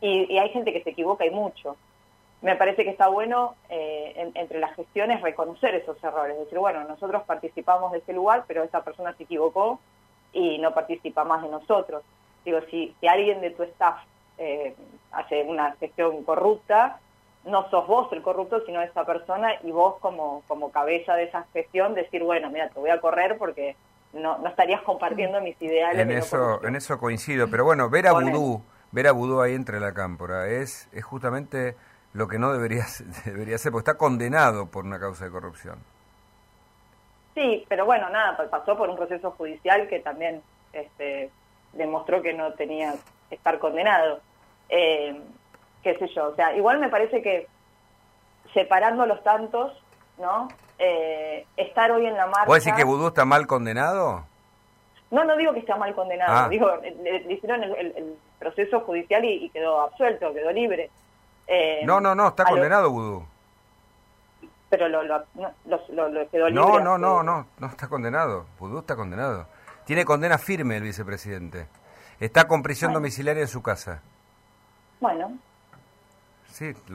Y, 0.00 0.32
y 0.32 0.38
hay 0.38 0.48
gente 0.50 0.72
que 0.72 0.82
se 0.82 0.90
equivoca 0.90 1.26
y 1.26 1.30
mucho 1.30 1.76
me 2.42 2.56
parece 2.56 2.84
que 2.84 2.90
está 2.90 3.08
bueno 3.08 3.54
eh, 3.68 4.30
entre 4.34 4.60
las 4.60 4.74
gestiones 4.74 5.20
reconocer 5.20 5.74
esos 5.74 6.02
errores, 6.02 6.38
decir, 6.38 6.58
bueno, 6.58 6.84
nosotros 6.84 7.22
participamos 7.24 7.92
de 7.92 7.98
ese 7.98 8.12
lugar, 8.12 8.44
pero 8.46 8.62
esa 8.62 8.82
persona 8.82 9.14
se 9.14 9.24
equivocó 9.24 9.78
y 10.32 10.58
no 10.58 10.72
participa 10.72 11.24
más 11.24 11.42
de 11.42 11.48
nosotros. 11.48 12.02
Digo, 12.44 12.60
si, 12.70 12.94
si 13.00 13.06
alguien 13.06 13.40
de 13.40 13.50
tu 13.50 13.62
staff 13.64 13.98
eh, 14.38 14.74
hace 15.12 15.42
una 15.42 15.72
gestión 15.72 16.24
corrupta, 16.24 16.98
no 17.44 17.68
sos 17.70 17.86
vos 17.86 18.10
el 18.12 18.22
corrupto, 18.22 18.64
sino 18.64 18.80
esa 18.80 19.04
persona 19.04 19.52
y 19.62 19.70
vos 19.70 19.96
como, 20.00 20.42
como 20.46 20.70
cabeza 20.70 21.14
de 21.14 21.24
esa 21.24 21.46
gestión 21.52 21.94
decir, 21.94 22.22
bueno, 22.22 22.50
mira, 22.50 22.68
te 22.68 22.80
voy 22.80 22.90
a 22.90 23.00
correr 23.00 23.36
porque 23.36 23.76
no, 24.14 24.38
no 24.38 24.48
estarías 24.48 24.82
compartiendo 24.82 25.40
mis 25.40 25.60
ideales. 25.60 26.00
En 26.00 26.10
eso, 26.10 26.64
en 26.64 26.76
eso 26.76 26.98
coincido, 26.98 27.48
pero 27.50 27.64
bueno, 27.64 27.90
ver 27.90 28.06
a 28.06 28.12
Vudú, 28.12 28.62
ver 28.92 29.06
a 29.08 29.12
Vudú 29.12 29.40
ahí 29.40 29.54
entre 29.54 29.78
la 29.78 29.92
cámpora 29.92 30.48
es, 30.48 30.88
es 30.92 31.04
justamente 31.04 31.76
lo 32.12 32.28
que 32.28 32.38
no 32.38 32.52
debería, 32.52 32.84
debería 33.24 33.58
ser, 33.58 33.72
porque 33.72 33.90
está 33.90 33.98
condenado 33.98 34.66
por 34.66 34.84
una 34.84 34.98
causa 34.98 35.24
de 35.24 35.30
corrupción. 35.30 35.78
Sí, 37.34 37.64
pero 37.68 37.86
bueno, 37.86 38.10
nada, 38.10 38.36
pasó 38.50 38.76
por 38.76 38.90
un 38.90 38.96
proceso 38.96 39.30
judicial 39.32 39.88
que 39.88 40.00
también 40.00 40.42
este, 40.72 41.30
demostró 41.72 42.22
que 42.22 42.34
no 42.34 42.52
tenía 42.54 42.94
que 43.28 43.36
estar 43.36 43.58
condenado. 43.58 44.20
Eh, 44.68 45.20
qué 45.82 45.96
sé 45.98 46.08
yo, 46.08 46.28
o 46.28 46.34
sea, 46.34 46.54
igual 46.56 46.78
me 46.80 46.88
parece 46.88 47.22
que 47.22 47.46
separando 48.52 49.06
los 49.06 49.22
tantos, 49.22 49.72
¿no? 50.18 50.48
Eh, 50.78 51.46
estar 51.56 51.90
hoy 51.92 52.06
en 52.06 52.16
la 52.16 52.26
marcha... 52.26 52.46
¿Puedes 52.46 52.64
decir 52.64 52.76
que 52.76 52.84
Vudú 52.84 53.08
está 53.08 53.24
mal 53.24 53.46
condenado? 53.46 54.24
No, 55.10 55.24
no 55.24 55.36
digo 55.36 55.52
que 55.52 55.60
está 55.60 55.76
mal 55.76 55.94
condenado, 55.94 56.46
ah. 56.46 56.48
digo, 56.48 56.70
le, 57.02 57.32
hicieron 57.32 57.62
el, 57.64 58.16
proceso 58.38 58.80
judicial 58.80 59.22
y, 59.24 59.50
quedó 59.50 59.82
absuelto, 59.82 60.32
quedó 60.32 60.50
libre. 60.50 60.88
Eh, 61.52 61.80
no, 61.84 62.00
no, 62.00 62.14
no, 62.14 62.28
está 62.28 62.44
condenado 62.44 62.90
Vudú. 62.90 63.26
Pero 64.68 64.88
lo, 64.88 65.02
lo, 65.02 65.18
lo, 65.66 66.30
quedó 66.30 66.48
libre. 66.48 66.52
No, 66.52 66.78
no, 66.78 66.96
no, 66.96 67.24
no, 67.24 67.46
no 67.58 67.66
está 67.66 67.88
condenado. 67.88 68.46
Vudú 68.60 68.78
está 68.78 68.94
condenado. 68.94 69.48
Tiene 69.84 70.04
condena 70.04 70.38
firme 70.38 70.76
el 70.76 70.84
vicepresidente. 70.84 71.66
Está 72.20 72.46
con 72.46 72.62
prisión 72.62 72.92
domiciliaria 72.92 73.42
en 73.42 73.48
su 73.48 73.62
casa. 73.62 74.00
Bueno, 75.00 75.38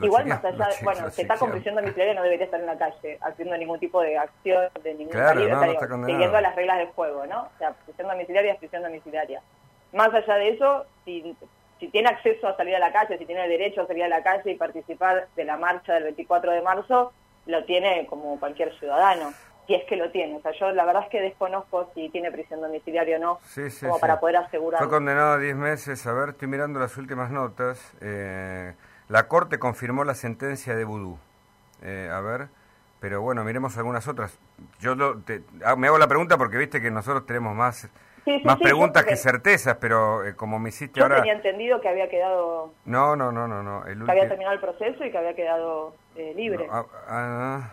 Igual 0.00 0.26
más 0.26 0.44
allá, 0.44 0.68
de, 0.68 0.84
bueno, 0.84 1.10
si 1.10 1.22
está 1.22 1.36
con 1.36 1.50
prisión 1.50 1.74
domiciliaria 1.74 2.14
no 2.14 2.22
debería 2.22 2.44
estar 2.44 2.60
en 2.60 2.66
la 2.66 2.78
calle 2.78 3.18
haciendo 3.20 3.56
ningún 3.56 3.80
tipo 3.80 4.00
de 4.00 4.16
acción 4.16 4.68
de 4.82 4.94
ningún 4.94 5.12
claro, 5.12 5.40
siguiendo 5.40 6.40
las 6.40 6.54
reglas 6.54 6.78
del 6.78 6.88
juego, 6.88 7.26
¿no? 7.26 7.42
O 7.42 7.58
sea, 7.58 7.72
prisión 7.72 8.08
domiciliaria 8.08 8.52
es 8.52 8.58
prisión 8.58 8.82
domiciliaria. 8.82 9.42
Más 9.92 10.12
allá 10.14 10.34
de 10.34 10.50
eso, 10.50 10.86
si, 11.04 11.36
si 11.78 11.88
tiene 11.88 12.08
acceso 12.08 12.48
a 12.48 12.56
salir 12.56 12.74
a 12.76 12.78
la 12.78 12.92
calle, 12.92 13.18
si 13.18 13.26
tiene 13.26 13.48
derecho 13.48 13.82
a 13.82 13.86
salir 13.86 14.04
a 14.04 14.08
la 14.08 14.22
calle 14.22 14.52
y 14.52 14.56
participar 14.56 15.28
de 15.36 15.44
la 15.44 15.56
marcha 15.56 15.94
del 15.94 16.04
24 16.04 16.52
de 16.52 16.62
marzo, 16.62 17.12
lo 17.46 17.64
tiene 17.64 18.06
como 18.06 18.38
cualquier 18.38 18.76
ciudadano 18.78 19.32
si 19.66 19.74
es 19.74 19.84
que 19.84 19.96
lo 19.96 20.10
tiene. 20.10 20.36
O 20.36 20.40
sea, 20.40 20.52
yo 20.52 20.72
la 20.72 20.84
verdad 20.84 21.04
es 21.04 21.10
que 21.10 21.20
desconozco 21.20 21.90
si 21.94 22.08
tiene 22.10 22.30
prisión 22.30 22.60
domiciliaria 22.60 23.16
o 23.16 23.20
no, 23.20 23.38
como 23.80 23.98
para 23.98 24.20
poder 24.20 24.36
asegurar. 24.36 24.80
Fue 24.80 24.88
condenado 24.88 25.32
a 25.32 25.38
10 25.38 25.56
meses. 25.56 26.06
A 26.06 26.12
ver, 26.12 26.30
estoy 26.30 26.48
mirando 26.48 26.78
las 26.78 26.96
últimas 26.96 27.30
notas. 27.30 27.94
Eh, 28.00 28.74
la 29.08 29.28
Corte 29.28 29.58
confirmó 29.58 30.04
la 30.04 30.14
sentencia 30.14 30.74
de 30.74 30.84
Vudú. 30.84 31.18
Eh, 31.82 32.08
a 32.12 32.20
ver, 32.20 32.48
pero 33.00 33.20
bueno, 33.20 33.44
miremos 33.44 33.76
algunas 33.76 34.06
otras. 34.08 34.38
Yo 34.80 34.94
ah, 35.64 35.76
me 35.76 35.88
hago 35.88 35.98
la 35.98 36.08
pregunta 36.08 36.38
porque 36.38 36.56
viste 36.56 36.80
que 36.80 36.90
nosotros 36.90 37.26
tenemos 37.26 37.54
más, 37.54 37.90
más 38.44 38.58
preguntas 38.58 39.04
que 39.04 39.16
certezas, 39.16 39.76
pero 39.80 40.24
eh, 40.24 40.34
como 40.34 40.58
me 40.58 40.70
hiciste 40.70 41.00
ahora... 41.00 41.16
Yo 41.16 41.22
tenía 41.22 41.34
entendido 41.34 41.80
que 41.80 41.88
había 41.88 42.08
quedado... 42.08 42.74
No, 42.84 43.16
no, 43.16 43.32
no, 43.32 43.46
no. 43.46 43.62
no. 43.62 43.84
que 43.84 44.10
había 44.10 44.28
terminado 44.28 44.54
el 44.54 44.60
proceso 44.60 45.04
y 45.04 45.10
que 45.10 45.18
había 45.18 45.34
quedado 45.34 45.94
eh, 46.16 46.32
libre. 46.36 46.66
No, 46.66 46.86
ah, 47.08 47.70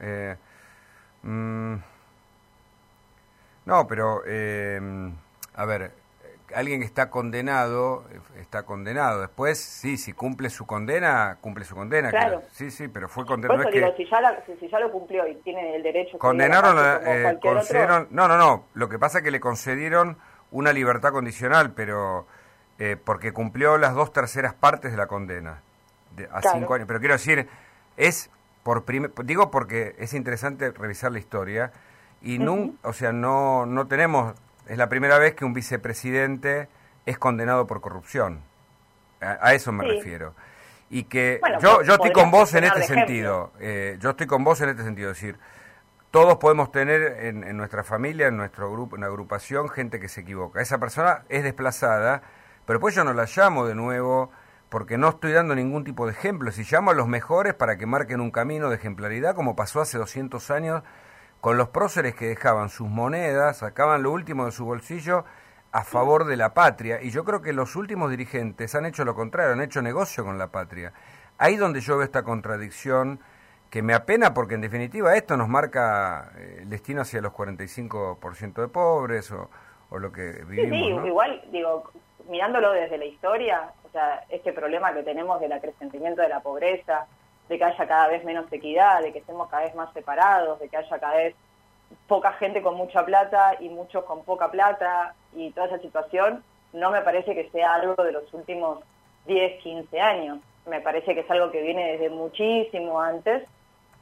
ah, 0.00 0.36
mm, 1.22 1.74
no 3.64 3.86
pero, 3.88 4.22
a 5.54 5.64
ver, 5.64 5.90
alguien 6.54 6.80
que 6.80 6.86
está 6.86 7.10
condenado, 7.10 8.04
está 8.40 8.64
condenado. 8.64 9.20
Después, 9.20 9.58
sí, 9.58 9.96
si 9.96 10.12
cumple 10.12 10.50
su 10.50 10.66
condena, 10.66 11.38
cumple 11.40 11.64
su 11.64 11.74
condena. 11.74 12.10
Claro. 12.10 12.42
Sí, 12.52 12.70
sí, 12.70 12.88
pero 12.88 13.08
fue 13.08 13.26
condenado. 13.26 13.62
si, 13.70 13.80
ya 13.80 14.42
si, 14.60 14.68
ya 14.68 14.80
lo 14.80 14.90
cumplió 14.90 15.26
y 15.26 15.34
tiene 15.36 15.76
el 15.76 15.82
derecho... 15.82 16.18
Condenaron, 16.18 16.76
eh, 17.04 17.38
concedieron... 17.40 18.08
No, 18.10 18.28
no, 18.28 18.36
no. 18.36 18.66
Lo 18.74 18.88
que 18.88 18.98
pasa 18.98 19.18
es 19.18 19.24
que 19.24 19.30
le 19.30 19.40
concedieron 19.40 20.18
una 20.50 20.72
libertad 20.72 21.12
condicional, 21.12 21.72
pero 21.72 22.26
eh, 22.78 22.96
porque 23.02 23.32
cumplió 23.32 23.78
las 23.78 23.94
dos 23.94 24.12
terceras 24.12 24.54
partes 24.54 24.92
de 24.92 24.96
la 24.96 25.06
condena. 25.06 25.62
De, 26.16 26.28
a 26.32 26.40
cinco 26.42 26.74
años. 26.74 26.86
Pero 26.86 27.00
quiero 27.00 27.14
decir, 27.14 27.48
es 27.96 28.30
por 28.62 28.84
digo 29.24 29.50
porque 29.50 29.94
es 29.98 30.12
interesante 30.12 30.72
revisar 30.72 31.12
la 31.12 31.18
historia 31.18 31.72
y 32.20 32.38
no, 32.38 32.74
o 32.82 32.92
sea, 32.92 33.12
no, 33.12 33.64
no 33.64 33.86
tenemos 33.86 34.34
es 34.66 34.78
la 34.78 34.88
primera 34.88 35.18
vez 35.18 35.34
que 35.34 35.44
un 35.44 35.52
vicepresidente 35.52 36.68
es 37.04 37.18
condenado 37.18 37.66
por 37.66 37.80
corrupción. 37.80 38.42
A, 39.20 39.54
eso 39.54 39.72
me 39.72 39.84
refiero. 39.84 40.34
Y 40.90 41.04
que 41.04 41.40
yo, 41.60 41.82
yo 41.82 41.94
estoy 41.94 42.12
con 42.12 42.30
vos 42.30 42.54
en 42.54 42.64
este 42.64 42.82
sentido. 42.82 43.52
Eh, 43.60 43.96
yo 44.00 44.10
estoy 44.10 44.26
con 44.26 44.44
vos 44.44 44.60
en 44.60 44.68
este 44.68 44.82
sentido. 44.82 45.10
Es 45.10 45.16
decir, 45.16 45.38
todos 46.10 46.36
podemos 46.36 46.72
tener 46.72 47.24
en, 47.26 47.56
nuestra 47.56 47.82
familia, 47.84 48.28
en 48.28 48.36
nuestro 48.36 48.70
grupo, 48.70 48.96
en 48.96 49.04
agrupación, 49.04 49.68
gente 49.68 50.00
que 50.00 50.08
se 50.08 50.22
equivoca. 50.22 50.60
Esa 50.60 50.78
persona 50.78 51.24
es 51.28 51.42
desplazada, 51.42 52.22
pero 52.64 52.80
pues 52.80 52.94
yo 52.94 53.04
no 53.04 53.12
la 53.12 53.26
llamo 53.26 53.66
de 53.66 53.74
nuevo 53.74 54.30
porque 54.68 54.98
no 54.98 55.10
estoy 55.10 55.32
dando 55.32 55.54
ningún 55.54 55.84
tipo 55.84 56.06
de 56.06 56.12
ejemplo. 56.12 56.50
Si 56.52 56.64
llamo 56.64 56.90
a 56.90 56.94
los 56.94 57.06
mejores 57.08 57.54
para 57.54 57.76
que 57.76 57.86
marquen 57.86 58.20
un 58.20 58.30
camino 58.30 58.68
de 58.68 58.76
ejemplaridad, 58.76 59.34
como 59.34 59.56
pasó 59.56 59.80
hace 59.80 59.98
200 59.98 60.50
años 60.50 60.82
con 61.46 61.58
los 61.58 61.68
próceres 61.68 62.16
que 62.16 62.26
dejaban 62.26 62.70
sus 62.70 62.88
monedas, 62.88 63.58
sacaban 63.58 64.02
lo 64.02 64.10
último 64.10 64.46
de 64.46 64.50
su 64.50 64.64
bolsillo 64.64 65.24
a 65.70 65.84
favor 65.84 66.24
de 66.24 66.36
la 66.36 66.54
patria. 66.54 67.00
Y 67.00 67.10
yo 67.10 67.22
creo 67.22 67.40
que 67.40 67.52
los 67.52 67.76
últimos 67.76 68.10
dirigentes 68.10 68.74
han 68.74 68.84
hecho 68.84 69.04
lo 69.04 69.14
contrario, 69.14 69.52
han 69.52 69.60
hecho 69.60 69.80
negocio 69.80 70.24
con 70.24 70.38
la 70.38 70.48
patria. 70.48 70.92
Ahí 71.38 71.54
donde 71.54 71.80
yo 71.80 71.98
veo 71.98 72.04
esta 72.04 72.24
contradicción 72.24 73.20
que 73.70 73.80
me 73.80 73.94
apena 73.94 74.34
porque 74.34 74.56
en 74.56 74.60
definitiva 74.60 75.14
esto 75.14 75.36
nos 75.36 75.48
marca 75.48 76.32
eh, 76.36 76.58
el 76.62 76.68
destino 76.68 77.02
hacia 77.02 77.20
los 77.20 77.32
45% 77.32 78.54
de 78.54 78.66
pobres 78.66 79.30
o, 79.30 79.48
o, 79.90 80.00
lo 80.00 80.10
que 80.10 80.42
vivimos. 80.48 81.04
Sí, 81.04 81.06
igual, 81.06 81.44
digo, 81.52 81.92
mirándolo 82.28 82.72
desde 82.72 82.98
la 82.98 83.04
historia, 83.04 83.70
o 83.84 83.88
sea, 83.90 84.24
este 84.30 84.52
problema 84.52 84.92
que 84.92 85.04
tenemos 85.04 85.38
del 85.38 85.52
acrecentamiento 85.52 86.22
de 86.22 86.28
la 86.28 86.40
pobreza, 86.40 87.06
de 87.48 87.58
que 87.58 87.64
haya 87.64 87.86
cada 87.86 88.08
vez 88.08 88.24
menos 88.24 88.50
equidad, 88.52 89.02
de 89.02 89.12
que 89.12 89.20
estemos 89.20 89.48
cada 89.48 89.64
vez 89.64 89.74
más 89.74 89.92
separados, 89.92 90.58
de 90.58 90.68
que 90.68 90.76
haya 90.76 90.98
cada 90.98 91.16
vez 91.16 91.34
poca 92.08 92.32
gente 92.32 92.62
con 92.62 92.74
mucha 92.74 93.04
plata 93.04 93.56
y 93.60 93.68
muchos 93.68 94.04
con 94.04 94.24
poca 94.24 94.50
plata 94.50 95.14
y 95.34 95.50
toda 95.52 95.66
esa 95.66 95.78
situación, 95.78 96.42
no 96.72 96.90
me 96.90 97.02
parece 97.02 97.34
que 97.34 97.48
sea 97.50 97.74
algo 97.74 97.94
de 98.02 98.12
los 98.12 98.32
últimos 98.34 98.80
10, 99.26 99.62
15 99.62 100.00
años. 100.00 100.38
Me 100.66 100.80
parece 100.80 101.14
que 101.14 101.20
es 101.20 101.30
algo 101.30 101.50
que 101.50 101.62
viene 101.62 101.92
desde 101.92 102.10
muchísimo 102.10 103.00
antes. 103.00 103.44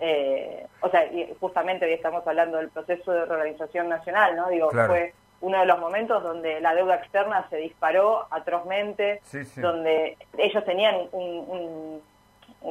Eh, 0.00 0.66
o 0.80 0.88
sea, 0.88 1.08
justamente 1.40 1.84
hoy 1.84 1.92
estamos 1.92 2.26
hablando 2.26 2.56
del 2.56 2.70
proceso 2.70 3.12
de 3.12 3.26
reorganización 3.26 3.88
nacional, 3.88 4.34
¿no? 4.34 4.48
Digo, 4.48 4.70
fue 4.70 5.12
uno 5.40 5.60
de 5.60 5.66
los 5.66 5.78
momentos 5.78 6.22
donde 6.22 6.60
la 6.60 6.74
deuda 6.74 6.96
externa 6.96 7.46
se 7.50 7.58
disparó 7.58 8.26
atrozmente, 8.30 9.20
donde 9.56 10.16
ellos 10.38 10.64
tenían 10.64 11.08
un 11.12 11.44
un 11.48 12.02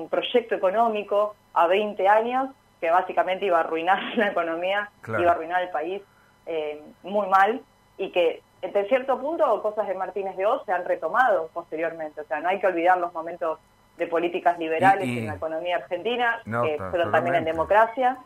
proyecto 0.09 0.55
económico 0.55 1.35
a 1.53 1.67
20 1.67 2.07
años 2.07 2.49
que 2.81 2.91
básicamente 2.91 3.45
iba 3.45 3.57
a 3.57 3.61
arruinar 3.61 3.99
la 4.17 4.27
economía, 4.27 4.89
iba 5.07 5.29
a 5.29 5.33
arruinar 5.33 5.61
el 5.63 5.69
país 5.69 6.01
eh, 6.45 6.81
muy 7.03 7.27
mal 7.27 7.61
y 7.97 8.09
que 8.11 8.41
entre 8.61 8.87
cierto 8.87 9.19
punto 9.19 9.61
cosas 9.61 9.87
de 9.87 9.93
Martínez 9.93 10.35
de 10.35 10.45
Oz 10.45 10.65
se 10.65 10.71
han 10.71 10.85
retomado 10.85 11.49
posteriormente. 11.53 12.21
O 12.21 12.25
sea, 12.25 12.39
no 12.39 12.49
hay 12.49 12.59
que 12.59 12.67
olvidar 12.67 12.97
los 12.97 13.13
momentos 13.13 13.59
de 13.97 14.07
políticas 14.07 14.57
liberales 14.57 15.07
en 15.07 15.27
la 15.27 15.35
economía 15.35 15.77
argentina, 15.77 16.41
que 16.43 16.77
fueron 16.89 17.11
también 17.11 17.35
en 17.35 17.45
democracia, 17.45 18.17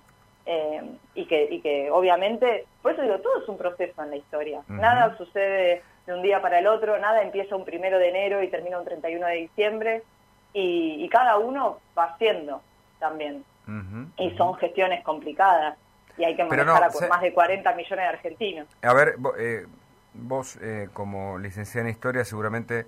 eh, 0.46 0.82
y, 1.14 1.26
que, 1.26 1.48
y 1.52 1.60
que 1.60 1.92
obviamente, 1.92 2.66
por 2.82 2.94
eso 2.94 3.02
digo, 3.02 3.20
todo 3.20 3.42
es 3.42 3.50
un 3.50 3.58
proceso 3.58 4.02
en 4.02 4.12
la 4.12 4.16
historia. 4.16 4.62
Nada 4.70 5.16
sucede 5.18 5.84
de 6.06 6.14
un 6.14 6.22
día 6.22 6.42
para 6.42 6.60
el 6.60 6.68
otro, 6.68 6.98
nada 7.00 7.22
empieza 7.22 7.56
un 7.56 7.66
primero 7.66 8.00
de 8.00 8.10
enero 8.10 8.42
y 8.42 8.48
termina 8.48 8.80
un 8.80 8.86
31 8.86 9.28
de 9.28 9.36
diciembre 9.36 10.04
y, 10.54 11.08
cada 11.10 11.38
uno 11.38 11.80
va 11.98 12.06
haciendo 12.06 12.62
también. 13.00 13.44
y 14.18 14.32
son 14.38 14.56
gestiones 14.56 15.04
complicadas 15.04 15.78
y 16.18 16.24
hay 16.24 16.36
que 16.36 16.44
manejar 16.44 16.84
a 16.84 17.08
más 17.10 17.22
de 17.22 17.34
40 17.34 17.74
millones 17.74 17.98
de 17.98 18.10
argentinos. 18.10 18.68
A 18.82 18.94
ver, 18.94 19.16
eh, 19.38 19.66
vos 20.14 20.58
eh, 20.62 20.90
como 20.94 21.38
licenciada 21.38 21.88
en 21.88 21.92
Historia 21.94 22.26
seguramente 22.26 22.88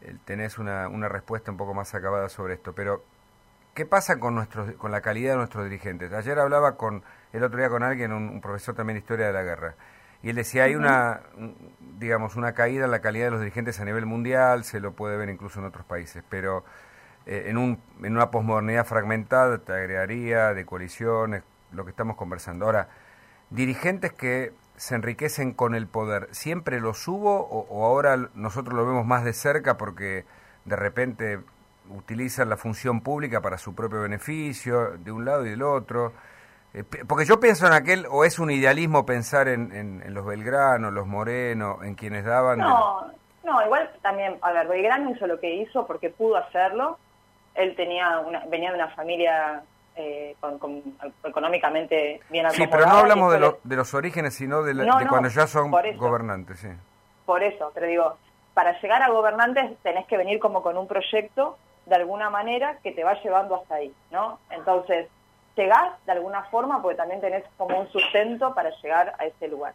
eh, 0.00 0.14
tenés 0.24 0.58
una, 0.58 0.88
una 0.88 1.08
respuesta 1.08 1.50
un 1.50 1.56
poco 1.56 1.74
más 1.74 1.94
acabada 1.94 2.28
sobre 2.28 2.54
esto, 2.54 2.72
pero 2.74 3.02
¿qué 3.74 3.84
pasa 3.84 4.18
con, 4.18 4.34
nuestros, 4.34 4.72
con 4.74 4.90
la 4.90 5.00
calidad 5.00 5.32
de 5.32 5.38
nuestros 5.38 5.64
dirigentes? 5.64 6.12
Ayer 6.12 6.38
hablaba 6.38 6.76
con, 6.76 7.02
el 7.32 7.42
otro 7.42 7.58
día 7.58 7.68
con 7.68 7.82
alguien, 7.82 8.12
un, 8.12 8.40
profesor 8.40 8.74
también 8.74 8.94
de 8.94 9.00
Historia 9.00 9.26
de 9.26 9.32
la 9.32 9.42
Guerra, 9.42 9.74
y 10.24 10.30
él 10.30 10.36
decía, 10.36 10.64
hay 10.64 10.74
una, 10.74 11.20
digamos, 11.98 12.34
una 12.34 12.54
caída 12.54 12.86
en 12.86 12.90
la 12.90 13.02
calidad 13.02 13.26
de 13.26 13.30
los 13.32 13.40
dirigentes 13.40 13.78
a 13.78 13.84
nivel 13.84 14.06
mundial, 14.06 14.64
se 14.64 14.80
lo 14.80 14.92
puede 14.92 15.18
ver 15.18 15.28
incluso 15.28 15.60
en 15.60 15.66
otros 15.66 15.84
países, 15.84 16.24
pero 16.30 16.64
eh, 17.26 17.44
en, 17.48 17.58
un, 17.58 17.78
en 18.02 18.16
una 18.16 18.30
posmodernidad 18.30 18.86
fragmentada, 18.86 19.58
te 19.58 19.74
agregaría, 19.74 20.54
de 20.54 20.64
coaliciones, 20.64 21.42
lo 21.72 21.84
que 21.84 21.90
estamos 21.90 22.16
conversando. 22.16 22.64
Ahora, 22.64 22.88
dirigentes 23.50 24.14
que 24.14 24.54
se 24.76 24.94
enriquecen 24.94 25.52
con 25.52 25.74
el 25.74 25.86
poder, 25.88 26.28
¿siempre 26.30 26.80
los 26.80 27.06
hubo 27.06 27.40
o, 27.40 27.84
ahora 27.84 28.16
nosotros 28.34 28.74
lo 28.74 28.86
vemos 28.86 29.04
más 29.04 29.24
de 29.24 29.34
cerca 29.34 29.76
porque 29.76 30.24
de 30.64 30.76
repente 30.76 31.40
utilizan 31.90 32.48
la 32.48 32.56
función 32.56 33.02
pública 33.02 33.42
para 33.42 33.58
su 33.58 33.74
propio 33.74 34.00
beneficio, 34.00 34.96
de 34.96 35.12
un 35.12 35.26
lado 35.26 35.44
y 35.44 35.50
del 35.50 35.62
otro. 35.62 36.14
Eh, 36.74 36.82
porque 37.06 37.24
yo 37.24 37.38
pienso 37.38 37.66
en 37.66 37.72
aquel, 37.72 38.06
o 38.10 38.24
es 38.24 38.38
un 38.40 38.50
idealismo 38.50 39.06
pensar 39.06 39.46
en, 39.46 39.72
en, 39.72 40.12
los 40.12 40.26
Belgrano, 40.26 40.90
los 40.90 41.06
Moreno, 41.06 41.78
en 41.82 41.94
quienes 41.94 42.24
daban... 42.24 42.58
No, 42.58 43.06
no, 43.44 43.64
igual 43.64 43.90
también, 44.02 44.36
a 44.42 44.52
ver, 44.52 44.66
Belgrano 44.66 45.10
hizo 45.10 45.26
lo 45.28 45.38
que 45.38 45.54
hizo 45.54 45.86
porque 45.86 46.10
pudo 46.10 46.36
hacerlo. 46.36 46.98
Él 47.54 47.76
tenía 47.76 48.18
una, 48.18 48.44
venía 48.46 48.70
de 48.70 48.76
una 48.76 48.88
familia 48.88 49.62
eh, 49.94 50.34
con, 50.40 50.58
económicamente 51.22 52.20
bien 52.28 52.46
acomodada. 52.46 52.52
Sí, 52.52 52.66
pero 52.68 52.86
no 52.86 52.98
hablamos 52.98 53.32
de, 53.32 53.54
de, 53.62 53.76
los 53.76 53.94
orígenes, 53.94 54.34
sino 54.34 54.64
de, 54.64 54.74
cuando 55.08 55.28
ya 55.28 55.46
son 55.46 55.70
gobernantes, 55.70 56.58
sí. 56.58 56.68
Por 57.24 57.44
eso, 57.44 57.70
pero 57.72 57.86
digo, 57.86 58.16
para 58.52 58.80
llegar 58.80 59.00
a 59.02 59.10
gobernantes 59.10 59.78
tenés 59.84 60.06
que 60.06 60.16
venir 60.16 60.40
como 60.40 60.62
con 60.62 60.76
un 60.76 60.88
proyecto 60.88 61.56
de 61.86 61.94
alguna 61.94 62.30
manera 62.30 62.78
que 62.82 62.90
te 62.90 63.04
va 63.04 63.14
llevando 63.22 63.54
hasta 63.54 63.76
ahí, 63.76 63.94
¿no? 64.10 64.40
Entonces, 64.50 65.08
llegás 65.56 66.04
de 66.06 66.12
alguna 66.12 66.44
forma 66.44 66.82
porque 66.82 66.96
también 66.96 67.20
tenés 67.20 67.44
como 67.56 67.78
un 67.78 67.88
sustento 67.88 68.54
para 68.54 68.70
llegar 68.82 69.14
a 69.18 69.26
ese 69.26 69.48
lugar. 69.48 69.74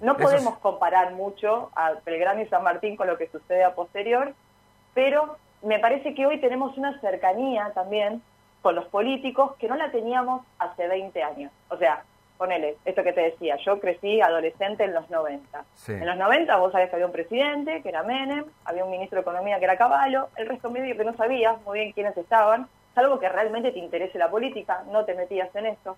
no 0.00 0.16
podemos 0.16 0.58
comparar 0.58 1.12
mucho 1.12 1.70
a 1.74 1.92
Belgrano 2.04 2.42
y 2.42 2.46
San 2.46 2.62
Martín 2.62 2.96
con 2.96 3.06
lo 3.06 3.16
que 3.16 3.28
sucede 3.28 3.64
a 3.64 3.74
posterior, 3.74 4.34
pero 4.94 5.36
me 5.62 5.78
parece 5.78 6.14
que 6.14 6.26
hoy 6.26 6.40
tenemos 6.40 6.76
una 6.76 6.98
cercanía 7.00 7.72
también 7.74 8.22
con 8.62 8.74
los 8.74 8.86
políticos 8.86 9.54
que 9.58 9.68
no 9.68 9.76
la 9.76 9.90
teníamos 9.90 10.44
hace 10.58 10.88
20 10.88 11.22
años. 11.22 11.52
O 11.68 11.76
sea, 11.76 12.02
ponele, 12.36 12.76
esto 12.84 13.02
que 13.02 13.12
te 13.12 13.20
decía, 13.20 13.56
yo 13.64 13.80
crecí 13.80 14.20
adolescente 14.20 14.84
en 14.84 14.94
los 14.94 15.10
90. 15.10 15.64
En 15.88 16.06
los 16.06 16.16
90 16.16 16.56
vos 16.56 16.72
sabés 16.72 16.88
que 16.88 16.96
había 16.96 17.06
un 17.06 17.12
presidente, 17.12 17.82
que 17.82 17.88
era 17.88 18.02
Menem, 18.02 18.44
había 18.64 18.84
un 18.84 18.90
ministro 18.90 19.16
de 19.16 19.22
Economía 19.22 19.58
que 19.58 19.64
era 19.64 19.76
Caballo, 19.76 20.28
el 20.36 20.48
resto 20.48 20.70
medio 20.70 20.96
que 20.96 21.04
no 21.04 21.14
sabías 21.14 21.60
muy 21.62 21.80
bien 21.80 21.92
quiénes 21.92 22.16
estaban, 22.16 22.68
salvo 22.98 23.20
que 23.20 23.28
realmente 23.28 23.70
te 23.70 23.78
interese 23.78 24.18
la 24.18 24.28
política, 24.28 24.82
no 24.90 25.04
te 25.04 25.14
metías 25.14 25.54
en 25.54 25.66
eso. 25.66 25.96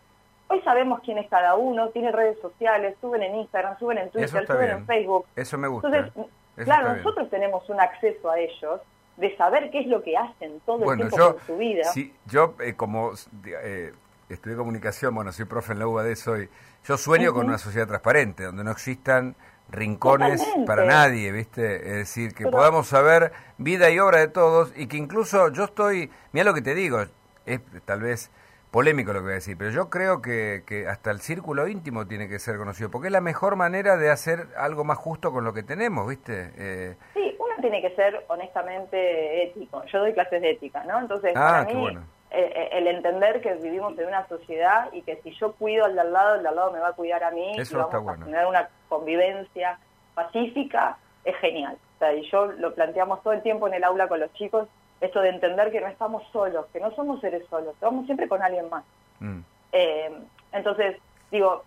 Hoy 0.49 0.61
sabemos 0.63 1.01
quién 1.03 1.17
es 1.17 1.31
cada 1.31 1.55
uno, 1.55 1.89
tiene 1.91 2.13
redes 2.13 2.39
sociales, 2.43 2.95
suben 3.01 3.23
en 3.23 3.37
Instagram, 3.37 3.79
suben 3.79 3.99
en 3.99 4.11
Twitter, 4.11 4.47
suben 4.47 4.71
en 4.71 4.87
Facebook. 4.87 5.25
Eso 5.35 5.57
me 5.57 5.69
gusta. 5.69 5.89
Entonces, 5.89 6.27
claro, 6.57 6.95
nosotros 6.95 7.31
tenemos 7.31 7.67
un 7.71 7.81
acceso 7.81 8.31
a 8.31 8.39
ellos 8.39 8.81
de 9.17 9.35
saber 9.37 9.71
qué 9.71 9.81
es 9.81 9.87
lo 9.87 10.03
que 10.03 10.15
hacen 10.17 10.61
todo 10.67 10.93
el 10.93 10.99
tiempo 10.99 11.17
con 11.17 11.41
su 11.47 11.57
vida. 11.57 11.85
Sí, 11.85 12.13
yo 12.27 12.55
eh, 12.61 12.75
como 12.75 13.13
eh, 13.47 13.93
estudié 14.29 14.57
comunicación, 14.57 15.15
bueno, 15.15 15.33
soy 15.33 15.47
profe 15.47 15.73
en 15.73 15.79
la 15.79 15.87
UBAD, 15.87 16.15
soy, 16.17 16.51
yo 16.85 16.99
sueño 16.99 17.33
con 17.33 17.47
una 17.47 17.57
sociedad 17.57 17.87
transparente, 17.87 18.45
donde 18.45 18.63
no 18.63 18.73
existan 18.73 19.37
rincones 19.71 20.47
para 20.67 20.85
nadie, 20.85 21.33
¿viste? 21.33 21.77
Es 21.77 21.97
decir, 21.97 22.35
que 22.35 22.47
podamos 22.47 22.89
saber 22.89 23.33
vida 23.59 23.91
y 23.91 23.99
obra 23.99 24.19
de 24.19 24.29
todos 24.29 24.73
y 24.77 24.87
que 24.87 24.97
incluso 24.97 25.51
yo 25.53 25.65
estoy, 25.65 26.11
mira 26.33 26.45
lo 26.45 26.55
que 26.55 26.63
te 26.63 26.75
digo, 26.75 27.01
es 27.47 27.61
tal 27.85 28.01
vez 28.01 28.31
polémico 28.71 29.13
lo 29.13 29.21
que 29.21 29.25
voy 29.25 29.33
a 29.33 29.35
decir, 29.35 29.57
pero 29.59 29.71
yo 29.71 29.91
creo 29.91 30.23
que, 30.23 30.63
que 30.67 30.87
hasta 30.87 31.11
el 31.11 31.21
círculo 31.21 31.67
íntimo 31.69 32.07
tiene 32.07 32.29
que 32.29 32.39
ser 32.39 32.57
conocido, 32.57 32.91
porque 32.91 33.09
es 33.09 33.13
la 33.13 33.21
mejor 33.21 33.57
manera 33.57 33.97
de 33.97 34.11
hacer 34.11 34.47
algo 34.57 34.85
más 34.85 34.99
justo 34.99 35.33
con 35.33 35.45
lo 35.45 35.53
que 35.53 35.63
tenemos, 35.63 36.09
¿viste? 36.09 36.53
Eh, 36.57 36.97
sí, 37.15 37.37
uno 37.39 37.55
tiene 37.61 37.83
que 37.83 37.95
ser 37.97 38.25
honestamente 38.29 39.45
ético. 39.45 39.83
Yo 39.87 40.01
doy 40.01 40.13
clases 40.13 40.41
de 40.41 40.51
ética, 40.53 40.85
¿no? 40.85 41.01
Entonces, 41.01 41.33
ah, 41.35 41.65
para 41.67 41.75
mí, 41.75 41.89
eh, 41.89 41.99
el 42.31 42.87
entender 42.87 43.41
que 43.41 43.55
vivimos 43.55 43.99
en 43.99 44.07
una 44.07 44.27
sociedad 44.29 44.89
y 44.93 45.03
que 45.03 45.17
si 45.23 45.33
yo 45.33 45.53
cuido 45.55 45.85
al 45.85 45.95
de 45.95 46.01
al 46.01 46.13
lado, 46.13 46.35
el 46.37 46.43
de 46.43 46.49
al 46.49 46.57
lado 46.57 46.73
me 46.73 46.79
va 46.79 46.89
a 46.89 46.93
cuidar 46.93 47.25
a 47.25 47.31
mí 47.31 47.53
y 47.57 47.75
vamos 47.75 48.09
a 48.09 48.25
tener 48.25 48.47
una 48.47 48.69
convivencia 48.89 49.79
pacífica, 50.15 50.97
es 51.25 51.37
genial. 51.37 51.77
O 51.97 51.99
sea, 51.99 52.15
y 52.15 52.29
yo 52.31 52.47
lo 52.47 52.75
planteamos 52.75 53.23
todo 53.23 53.33
el 53.33 53.43
tiempo 53.43 53.67
en 53.67 53.75
el 53.75 53.85
aula 53.85 54.09
con 54.09 54.21
los 54.21 54.33
chicos, 54.35 54.69
esto 55.01 55.21
de 55.21 55.31
entender 55.31 55.71
que 55.71 55.81
no 55.81 55.89
estamos 55.89 56.23
solos, 56.33 56.67
que 56.73 56.81
no 56.81 56.91
somos 56.93 57.21
seres 57.21 57.47
solos, 57.49 57.75
estamos 57.75 58.07
siempre 58.07 58.29
con 58.29 58.43
alguien 58.43 58.69
más. 58.69 58.85
Mm. 59.19 59.41
Eh, 59.73 60.13
entonces, 60.53 60.97
digo, 61.31 61.65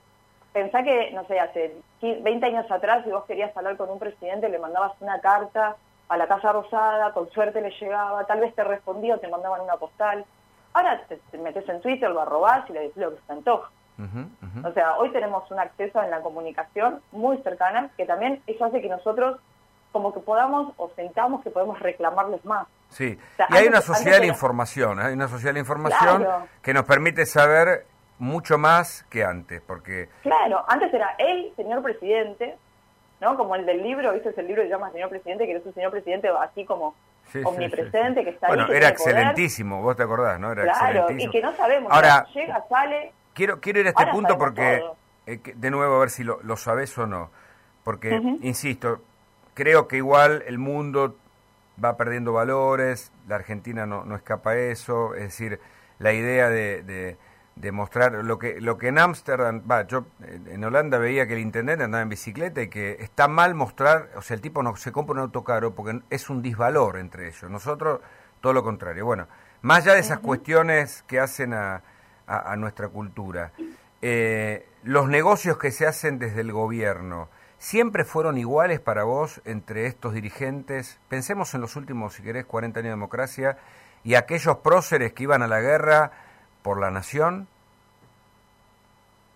pensá 0.54 0.84
que, 0.84 1.12
no 1.12 1.26
sé, 1.26 1.40
hace 1.40 1.76
20 2.02 2.46
años 2.46 2.70
atrás, 2.70 3.04
si 3.04 3.12
vos 3.12 3.26
querías 3.26 3.56
hablar 3.58 3.76
con 3.76 3.90
un 3.90 4.00
presidente, 4.00 4.50
le 4.50 4.60
mandabas 4.60 4.94
una 5.02 5.20
carta 5.20 5.76
a 6.10 6.18
la 6.18 6.28
Casa 6.28 6.52
Rosada, 6.52 7.12
con 7.14 7.30
suerte 7.32 7.62
le 7.62 7.72
llegaba, 7.72 8.26
tal 8.26 8.40
vez 8.40 8.54
te 8.54 8.64
respondía 8.64 9.16
o 9.16 9.20
te 9.20 9.28
mandaban 9.28 9.62
una 9.62 9.78
postal. 9.78 10.26
Ahora 10.74 11.02
te, 11.08 11.38
metes 11.38 11.68
en 11.70 11.82
Twitter, 11.82 12.10
lo 12.10 12.22
arrobás 12.22 12.70
y 12.70 12.74
le 12.74 12.80
decís 12.82 12.98
lo 12.98 13.12
que 13.12 13.18
se 13.18 13.28
te 13.28 13.34
antoja. 13.34 13.72
O 14.64 14.72
sea, 14.74 14.98
hoy 14.98 15.12
tenemos 15.12 15.50
un 15.52 15.60
acceso 15.60 16.02
en 16.02 16.10
la 16.10 16.22
comunicación 16.22 17.02
muy 17.12 17.38
cercana 17.38 17.90
que 17.96 18.06
también 18.06 18.42
eso 18.48 18.66
hace 18.66 18.82
que 18.82 18.90
nosotros 18.90 19.40
como 19.92 20.14
que 20.14 20.20
podamos 20.20 20.74
o 20.78 20.90
sentamos 20.96 21.44
que 21.44 21.52
podemos 21.52 21.80
reclamarles 21.80 22.44
más. 22.44 22.68
Sí, 22.90 23.18
y 23.50 23.56
hay 23.56 23.68
una 23.68 23.82
sociedad 23.82 24.20
de 24.20 24.28
información, 24.28 25.00
hay 25.00 25.14
una 25.14 25.28
sociedad 25.28 25.54
de 25.54 25.60
información 25.60 26.26
que 26.62 26.74
nos 26.74 26.84
permite 26.86 27.26
saber 27.26 27.86
mucho 28.20 28.58
más 28.58 29.04
que 29.10 29.24
antes, 29.24 29.62
porque... 29.62 30.10
Claro, 30.22 30.64
antes 30.68 30.94
era 30.94 31.16
el 31.20 31.54
señor 31.56 31.84
presidente, 31.84 32.58
¿no? 33.22 33.38
Como 33.38 33.56
el 33.56 33.66
del 33.66 33.84
libro, 33.84 34.14
¿viste? 34.14 34.34
El 34.36 34.48
libro 34.48 34.64
se 34.64 34.70
llama 34.70 34.92
Señor 34.92 35.10
Presidente, 35.10 35.46
que 35.46 35.56
es 35.56 35.66
un 35.66 35.74
señor 35.74 35.92
presidente 35.92 36.30
así 36.40 36.66
como 36.66 36.96
omnipresente 37.44 38.24
que 38.24 38.32
está 38.32 38.48
bueno, 38.48 38.66
ahí. 38.66 38.78
era 38.78 38.90
excelentísimo, 38.90 39.82
vos 39.82 39.96
te 39.96 40.04
acordás, 40.04 40.40
¿no? 40.40 40.52
Era 40.52 40.64
claro, 40.64 41.08
y 41.12 41.30
que 41.30 41.42
no 41.42 41.54
sabemos. 41.56 41.92
Ahora, 41.92 42.26
llega, 42.34 42.64
sale. 42.68 43.14
Quiero, 43.34 43.60
quiero 43.60 43.80
ir 43.80 43.88
a 43.88 43.90
este 43.90 44.06
punto 44.08 44.38
porque, 44.38 44.84
eh, 45.26 45.40
de 45.56 45.72
nuevo, 45.72 45.96
a 45.96 46.00
ver 46.00 46.10
si 46.10 46.24
lo, 46.24 46.40
lo 46.44 46.56
sabés 46.58 46.98
o 46.98 47.08
no. 47.08 47.32
Porque, 47.84 48.16
insisto, 48.42 49.02
creo 49.54 49.88
que 49.88 49.98
igual 49.98 50.44
el 50.48 50.58
mundo 50.58 51.18
va 51.84 51.98
perdiendo 51.98 52.32
valores, 52.32 53.12
la 53.28 53.36
Argentina 53.36 53.86
no, 53.86 54.06
no 54.06 54.16
escapa 54.16 54.52
a 54.52 54.58
eso, 54.58 55.16
es 55.16 55.24
decir, 55.24 55.60
la 56.00 56.14
idea 56.14 56.50
de 56.50 57.18
demostrar 57.56 58.14
lo 58.14 58.40
que 58.40 58.60
lo 58.60 58.78
que 58.78 58.88
en 58.88 58.98
Ámsterdam, 58.98 59.62
va, 59.70 59.86
yo 59.86 60.06
en 60.22 60.64
Holanda 60.64 60.98
veía 60.98 61.28
que 61.28 61.34
el 61.34 61.40
intendente 61.40 61.84
andaba 61.84 62.02
en 62.02 62.10
bicicleta 62.10 62.62
y 62.62 62.68
que 62.68 62.98
está 63.00 63.28
mal 63.28 63.54
mostrar, 63.54 64.10
o 64.16 64.22
sea, 64.22 64.36
el 64.36 64.42
tipo 64.42 64.64
no 64.64 64.76
se 64.76 64.92
compra 64.92 65.14
un 65.14 65.20
auto 65.20 65.44
caro 65.44 65.76
porque 65.76 66.02
es 66.10 66.30
un 66.30 66.42
disvalor 66.42 66.98
entre 66.98 67.28
ellos. 67.28 67.50
Nosotros 67.50 68.02
todo 68.42 68.54
lo 68.54 68.64
contrario. 68.64 69.06
Bueno, 69.06 69.28
más 69.62 69.84
allá 69.84 69.94
de 69.94 70.02
esas 70.02 70.20
cuestiones 70.20 71.04
que 71.04 71.20
hacen 71.20 71.54
a, 71.54 71.82
a, 72.28 72.56
nuestra 72.58 72.90
cultura, 72.90 73.54
eh, 74.02 74.68
los 74.84 75.08
negocios 75.08 75.58
que 75.58 75.72
se 75.72 75.88
hacen 75.88 76.20
desde 76.20 76.42
el 76.42 76.52
gobierno, 76.52 77.30
¿siempre 77.58 78.04
fueron 78.04 78.38
iguales 78.38 78.82
para 78.82 79.04
vos 79.04 79.42
entre 79.46 79.86
estos 79.86 80.14
dirigentes? 80.14 81.00
Pensemos 81.08 81.54
en 81.54 81.62
los 81.62 81.78
últimos, 81.78 82.16
si 82.16 82.24
querés, 82.24 82.46
40 82.46 82.80
años 82.80 82.88
de 82.88 82.96
democracia 82.96 83.58
y 84.04 84.16
aquellos 84.16 84.58
próceres 84.58 85.14
que 85.14 85.24
iban 85.24 85.42
a 85.42 85.48
la 85.48 85.62
guerra 85.62 86.12
por 86.64 86.80
la 86.80 86.90
nación? 86.90 87.48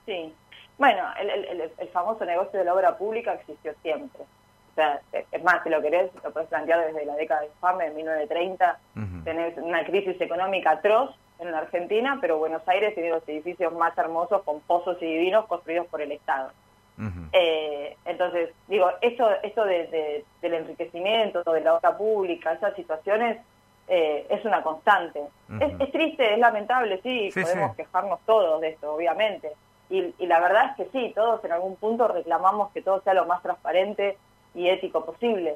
Sí. 0.05 0.33
Bueno, 0.77 1.03
el, 1.19 1.61
el, 1.77 1.89
famoso 1.89 2.23
negocio 2.25 2.59
de 2.59 2.65
la 2.65 2.73
obra 2.73 2.97
pública 2.97 3.33
existió 3.33 3.73
siempre. 3.81 4.21
O 4.21 4.75
sea, 4.75 5.01
es 5.11 5.43
más, 5.43 5.63
si 5.63 5.69
lo 5.69 5.81
querés, 5.81 6.11
lo 6.23 6.31
puedes 6.31 6.49
plantear 6.49 6.85
desde 6.85 7.05
la 7.05 7.15
década 7.15 7.41
de 7.41 7.47
infame, 7.47 7.89
de 7.89 7.95
1930. 7.95 8.79
Tenés 9.23 9.57
una 9.57 9.83
crisis 9.83 10.21
económica 10.21 10.71
atroz 10.71 11.15
en 11.39 11.51
la 11.51 11.59
Argentina, 11.59 12.19
pero 12.21 12.37
Buenos 12.37 12.61
Aires 12.67 12.93
tiene 12.93 13.09
los 13.09 13.27
edificios 13.27 13.73
más 13.73 13.97
hermosos, 13.97 14.43
pomposos 14.43 14.97
y 15.01 15.05
divinos 15.05 15.45
construidos 15.47 15.87
por 15.87 16.01
el 16.01 16.11
Estado. 16.11 16.51
eh, 17.33 17.97
entonces, 18.05 18.51
digo, 18.67 18.91
esto, 19.01 19.29
esto 19.41 19.65
de, 19.65 20.23
del 20.41 20.53
enriquecimiento, 20.53 21.43
de 21.43 21.61
la 21.61 21.75
obra 21.75 21.97
pública, 21.97 22.53
esas 22.53 22.75
situaciones 22.75 23.37
eh, 23.88 24.28
es 24.30 24.43
una 24.43 24.62
constante. 24.63 25.21
es, 25.60 25.91
triste, 25.91 26.34
es 26.34 26.39
lamentable, 26.39 27.00
sí, 27.02 27.30
podemos 27.34 27.76
quejarnos 27.76 28.19
todos 28.26 28.60
de 28.62 28.69
esto, 28.69 28.93
obviamente. 28.93 29.54
Y, 29.89 30.13
la 30.26 30.39
verdad 30.41 30.71
es 30.71 30.76
que 30.76 30.91
sí, 30.91 31.13
todos 31.15 31.43
en 31.45 31.54
algún 31.54 31.78
punto 31.78 32.08
reclamamos 32.08 32.71
que 32.73 32.82
todo 32.82 33.02
sea 33.02 33.13
lo 33.13 33.26
más 33.26 33.41
transparente 33.41 34.17
y 34.54 34.67
ético 34.67 35.06
posible. 35.06 35.56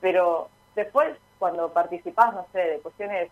Pero 0.00 0.48
después, 0.74 1.16
cuando 1.38 1.72
participás, 1.72 2.34
no 2.34 2.46
sé, 2.52 2.58
de 2.58 2.78
cuestiones, 2.80 3.30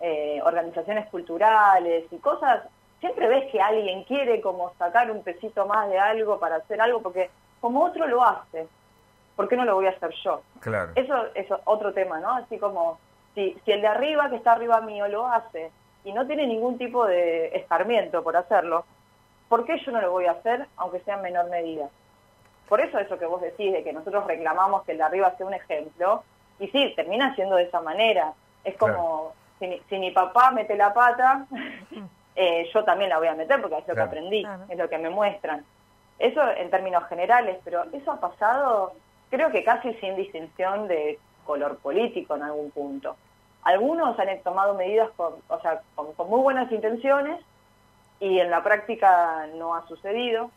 eh, 0.00 0.40
organizaciones 0.44 1.06
culturales 1.10 2.06
y 2.10 2.16
cosas, 2.18 2.64
siempre 2.98 3.28
ves 3.28 3.50
que 3.52 3.60
alguien 3.60 4.02
quiere 4.04 4.40
como 4.40 4.72
sacar 4.74 5.10
un 5.10 5.22
pesito 5.22 5.66
más 5.66 5.88
de 5.88 5.98
algo 5.98 6.40
para 6.40 6.56
hacer 6.56 6.80
algo, 6.80 7.00
porque 7.00 7.30
como 7.60 7.84
otro 7.84 8.08
lo 8.08 8.24
hace, 8.24 8.66
¿por 9.36 9.48
qué 9.48 9.56
no 9.56 9.64
lo 9.64 9.76
voy 9.76 9.86
a 9.86 9.90
hacer 9.90 10.10
yo? 10.24 10.42
Claro. 10.58 10.90
Eso 10.96 11.26
es 11.34 11.46
otro 11.64 11.92
tema, 11.92 12.18
¿no? 12.18 12.34
Así 12.34 12.58
como 12.58 12.98
si, 13.34 13.56
si 13.64 13.72
el 13.72 13.80
de 13.80 13.88
arriba, 13.88 14.30
que 14.30 14.36
está 14.36 14.52
arriba 14.52 14.80
mío, 14.80 15.08
lo 15.08 15.26
hace 15.26 15.70
y 16.04 16.12
no 16.12 16.26
tiene 16.26 16.46
ningún 16.46 16.78
tipo 16.78 17.06
de 17.06 17.46
escarmiento 17.56 18.22
por 18.22 18.36
hacerlo, 18.36 18.84
¿por 19.48 19.64
qué 19.64 19.78
yo 19.84 19.92
no 19.92 20.00
lo 20.00 20.10
voy 20.10 20.26
a 20.26 20.32
hacer, 20.32 20.66
aunque 20.76 21.00
sea 21.00 21.16
en 21.16 21.22
menor 21.22 21.48
medida? 21.48 21.88
Por 22.68 22.80
eso 22.80 22.98
eso 22.98 23.18
que 23.18 23.26
vos 23.26 23.40
decís, 23.40 23.72
de 23.72 23.82
que 23.82 23.92
nosotros 23.92 24.26
reclamamos 24.26 24.84
que 24.84 24.92
el 24.92 24.98
de 24.98 25.04
arriba 25.04 25.34
sea 25.36 25.46
un 25.46 25.54
ejemplo, 25.54 26.22
y 26.58 26.68
sí, 26.68 26.92
termina 26.94 27.34
siendo 27.34 27.56
de 27.56 27.64
esa 27.64 27.80
manera. 27.80 28.32
Es 28.62 28.76
como, 28.76 29.32
si, 29.58 29.98
mi 29.98 30.10
papá 30.10 30.50
mete 30.50 30.76
la 30.76 30.92
pata, 30.92 31.46
eh, 32.36 32.68
yo 32.72 32.84
también 32.84 33.10
la 33.10 33.18
voy 33.18 33.28
a 33.28 33.34
meter 33.34 33.60
porque 33.60 33.78
es 33.78 33.88
lo 33.88 33.94
que 33.94 34.00
aprendí, 34.00 34.46
es 34.68 34.78
lo 34.78 34.88
que 34.88 34.98
me 34.98 35.10
muestran. 35.10 35.64
Eso 36.18 36.40
en 36.56 36.70
términos 36.70 37.04
generales, 37.08 37.58
pero 37.64 37.84
eso 37.92 38.12
ha 38.12 38.20
pasado, 38.20 38.92
creo 39.30 39.50
que 39.50 39.64
casi 39.64 39.92
sin 39.94 40.16
distinción 40.16 40.86
de 40.86 41.18
color 41.44 41.76
político 41.78 42.36
en 42.36 42.42
algún 42.42 42.70
punto. 42.70 43.16
algunos 43.62 44.18
han 44.18 44.40
tomado 44.42 44.74
medidas 44.74 45.10
con, 45.16 45.34
o 45.48 45.60
sea, 45.60 45.80
con, 45.94 46.08
muy 46.28 46.40
buenas 46.40 46.70
intenciones 46.70 47.40
y 48.20 48.38
en 48.38 48.50
la 48.50 48.62
práctica 48.62 49.46
no 49.54 49.74
ha 49.74 49.86
sucedido, 49.86 50.50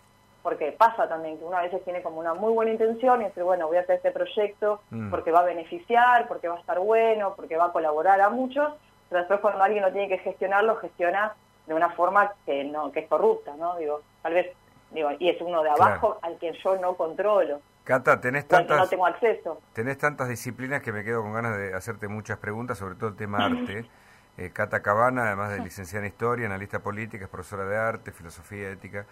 porque 0.44 0.72
pasa 0.72 1.10
también 1.10 1.38
que 1.38 1.46
uno 1.46 1.58
a 1.58 1.62
veces 1.62 1.84
tiene 1.84 2.02
como 2.02 2.20
una 2.20 2.34
muy 2.34 2.54
buena 2.54 2.72
intención 2.72 3.22
y 3.22 3.26
dice, 3.26 3.44
bueno, 3.44 3.68
voy 3.68 3.78
a 3.78 3.82
hacer 3.82 3.98
este 3.98 4.12
proyecto 4.12 4.82
mm. 4.92 5.10
porque 5.10 5.32
va 5.32 5.40
a 5.40 5.44
beneficiar, 5.44 6.28
porque 6.28 6.48
va 6.48 6.56
a 6.56 6.60
estar 6.60 6.80
bueno, 6.80 7.34
porque 7.36 7.58
va 7.58 7.66
a 7.66 7.72
colaborar 7.72 8.22
a 8.22 8.30
muchos, 8.30 8.74
pero 9.10 9.20
después 9.20 9.40
cuando 9.40 9.64
alguien 9.64 9.84
lo 9.84 9.92
tiene 9.92 10.08
que 10.08 10.20
gestionarlo, 10.20 10.78
gestiona 10.78 11.34
de 11.66 11.74
una 11.74 11.90
forma 11.90 12.34
que 12.46 12.64
no 12.64 12.92
que 12.92 13.02
es 13.02 13.08
corrupta, 13.08 13.54
¿no? 13.58 13.76
Digo, 13.76 14.02
tal 14.22 14.34
vez, 14.34 14.56
digo, 14.92 15.10
y 15.20 15.30
es 15.30 15.42
uno 15.42 15.64
de 15.64 15.70
abajo 15.70 16.18
al 16.22 16.38
que 16.38 16.54
yo 16.64 16.78
no 16.78 16.96
controlo. 16.96 17.60
Cata, 17.88 18.20
tenés 18.20 18.46
tantas, 18.50 18.78
no 18.80 18.88
tengo 18.90 19.06
acceso. 19.06 19.62
tenés 19.72 19.98
tantas 19.98 20.28
disciplinas 20.28 20.82
que 20.82 20.92
me 20.92 21.06
quedo 21.06 21.22
con 21.22 21.32
ganas 21.32 21.58
de 21.58 21.74
hacerte 21.74 22.10
muchas 22.10 22.38
preguntas, 22.38 22.78
sobre 22.78 22.96
todo 22.96 23.10
el 23.12 23.16
tema 23.16 23.46
arte. 23.46 23.86
Eh, 24.40 24.52
Cata 24.52 24.84
Cabana, 24.84 25.24
además 25.24 25.50
de 25.50 25.58
licenciada 25.62 26.06
en 26.06 26.12
Historia, 26.12 26.46
analista 26.46 26.78
política, 26.78 27.24
es 27.24 27.28
profesora 27.28 27.66
de 27.66 27.76
arte, 27.76 28.12
filosofía, 28.12 28.70
ética. 28.70 29.08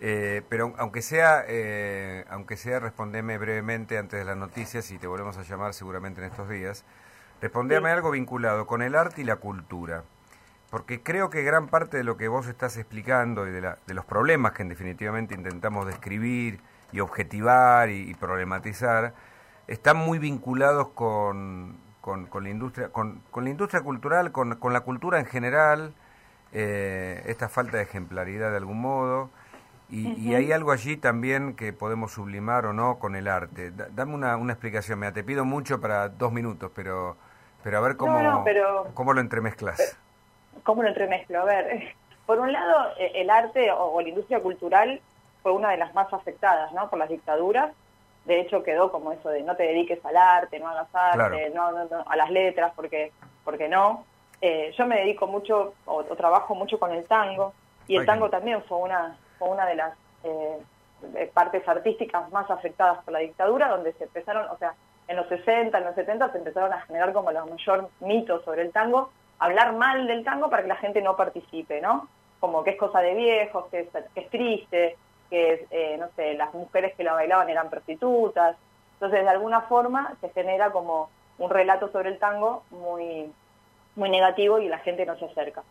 Eh, 0.00 0.42
pero 0.50 0.74
aunque 0.76 1.00
sea, 1.00 1.46
eh, 1.48 2.26
aunque 2.28 2.58
sea, 2.58 2.78
respondeme 2.78 3.38
brevemente 3.38 3.96
antes 3.96 4.18
de 4.18 4.26
las 4.26 4.36
noticias 4.36 4.90
y 4.90 4.98
te 4.98 5.06
volvemos 5.06 5.38
a 5.38 5.44
llamar 5.44 5.72
seguramente 5.72 6.20
en 6.20 6.30
estos 6.30 6.50
días. 6.50 6.84
Respondeme 7.40 7.88
algo 7.88 8.10
vinculado 8.10 8.66
con 8.66 8.82
el 8.82 8.96
arte 8.96 9.22
y 9.22 9.24
la 9.24 9.36
cultura. 9.36 10.04
Porque 10.68 11.02
creo 11.02 11.30
que 11.30 11.42
gran 11.42 11.68
parte 11.68 11.96
de 11.96 12.04
lo 12.04 12.18
que 12.18 12.28
vos 12.28 12.46
estás 12.46 12.76
explicando 12.76 13.48
y 13.48 13.52
de, 13.52 13.62
la, 13.62 13.78
de 13.86 13.94
los 13.94 14.04
problemas 14.04 14.52
que 14.52 14.60
en 14.60 14.68
definitivamente 14.68 15.34
intentamos 15.34 15.86
describir, 15.86 16.60
y 16.92 17.00
objetivar 17.00 17.90
y, 17.90 18.14
problematizar, 18.14 19.12
están 19.66 19.96
muy 19.96 20.18
vinculados 20.18 20.88
con, 20.88 21.76
con, 22.00 22.28
la 22.42 22.50
industria, 22.50 22.90
con, 22.90 23.22
con, 23.30 23.44
la 23.44 23.50
industria 23.50 23.82
cultural, 23.82 24.32
con, 24.32 24.56
con 24.56 24.72
la 24.72 24.80
cultura 24.80 25.18
en 25.18 25.26
general, 25.26 25.94
eh, 26.52 27.22
esta 27.26 27.48
falta 27.48 27.78
de 27.78 27.82
ejemplaridad 27.82 28.50
de 28.50 28.56
algún 28.56 28.80
modo. 28.80 29.30
Y, 29.88 30.34
hay 30.34 30.50
algo 30.50 30.72
allí 30.72 30.96
también 30.96 31.54
que 31.54 31.72
podemos 31.72 32.12
sublimar 32.12 32.66
o 32.66 32.72
no 32.72 32.98
con 32.98 33.14
el 33.14 33.28
arte. 33.28 33.70
dame 33.70 34.14
una, 34.14 34.36
una 34.36 34.52
explicación. 34.52 34.98
Mira, 34.98 35.12
te 35.12 35.22
pido 35.22 35.44
mucho 35.44 35.80
para 35.80 36.08
dos 36.08 36.32
minutos, 36.32 36.72
pero, 36.74 37.16
pero 37.62 37.78
a 37.78 37.80
ver 37.80 37.96
cómo, 37.96 38.44
cómo 38.94 39.12
lo 39.12 39.20
entremezclas. 39.20 39.96
¿Cómo 40.64 40.82
lo 40.82 40.88
entremezclo? 40.88 41.40
A 41.40 41.44
ver, 41.44 41.94
por 42.26 42.40
un 42.40 42.52
lado, 42.52 42.94
e, 42.98 43.20
el 43.20 43.30
arte 43.30 43.70
o 43.70 44.00
la 44.00 44.08
industria 44.08 44.40
cultural 44.40 45.00
fue 45.46 45.52
una 45.52 45.70
de 45.70 45.76
las 45.76 45.94
más 45.94 46.12
afectadas 46.12 46.72
¿no? 46.72 46.90
por 46.90 46.98
las 46.98 47.08
dictaduras. 47.08 47.72
De 48.24 48.40
hecho, 48.40 48.64
quedó 48.64 48.90
como 48.90 49.12
eso 49.12 49.28
de 49.28 49.44
no 49.44 49.54
te 49.54 49.62
dediques 49.62 50.04
al 50.04 50.16
arte, 50.16 50.58
no 50.58 50.66
hagas 50.66 50.92
arte, 50.92 51.52
no, 51.54 51.68
a 52.04 52.16
las 52.16 52.30
letras, 52.32 52.72
porque, 52.74 53.12
porque 53.44 53.68
no. 53.68 54.04
Eh, 54.40 54.74
yo 54.76 54.86
me 54.86 54.96
dedico 54.96 55.28
mucho, 55.28 55.74
o, 55.84 56.02
trabajo 56.02 56.56
mucho 56.56 56.80
con 56.80 56.90
el 56.90 57.04
tango, 57.04 57.52
y 57.86 57.94
el 57.94 58.04
tango 58.04 58.28
también 58.28 58.60
fue 58.64 58.78
una, 58.78 59.16
fue 59.38 59.48
una 59.50 59.66
de 59.66 59.76
las 59.76 59.94
eh, 60.24 61.30
partes 61.32 61.62
artísticas 61.68 62.28
más 62.32 62.50
afectadas 62.50 63.04
por 63.04 63.12
la 63.12 63.20
dictadura, 63.20 63.68
donde 63.68 63.92
se 63.92 64.02
empezaron, 64.02 64.50
o 64.50 64.58
sea, 64.58 64.74
en 65.06 65.14
los 65.14 65.28
60, 65.28 65.78
en 65.78 65.84
los 65.84 65.94
70 65.94 66.32
se 66.32 66.38
empezaron 66.38 66.72
a 66.72 66.80
generar 66.80 67.12
como 67.12 67.30
los 67.30 67.48
mayor 67.48 67.88
mitos 68.00 68.42
sobre 68.44 68.62
el 68.62 68.72
tango, 68.72 69.12
hablar 69.38 69.74
mal 69.74 70.08
del 70.08 70.24
tango 70.24 70.50
para 70.50 70.62
que 70.62 70.68
la 70.70 70.74
gente 70.74 71.02
no 71.02 71.14
participe, 71.14 71.80
¿no? 71.80 72.08
Como 72.40 72.64
que 72.64 72.70
es 72.70 72.76
cosa 72.76 72.98
de 72.98 73.14
viejos, 73.14 73.66
que 73.70 73.88
que 74.12 74.20
es 74.20 74.30
triste, 74.30 74.96
que, 75.28 75.66
eh, 75.70 75.96
no 75.98 76.08
sé, 76.16 76.34
las 76.34 76.52
mujeres 76.54 76.94
que 76.94 77.04
la 77.04 77.12
bailaban 77.12 77.48
eran 77.48 77.70
prostitutas. 77.70 78.56
Entonces, 78.94 79.22
de 79.22 79.28
alguna 79.28 79.62
forma, 79.62 80.14
se 80.20 80.30
genera 80.30 80.70
como 80.70 81.10
un 81.38 81.50
relato 81.50 81.90
sobre 81.92 82.10
el 82.10 82.18
tango 82.18 82.62
muy, 82.70 83.30
muy 83.94 84.08
negativo 84.08 84.58
y 84.58 84.68
la 84.68 84.78
gente 84.78 85.04
no 85.06 85.16
se 85.16 85.26
acerca. 85.26 85.62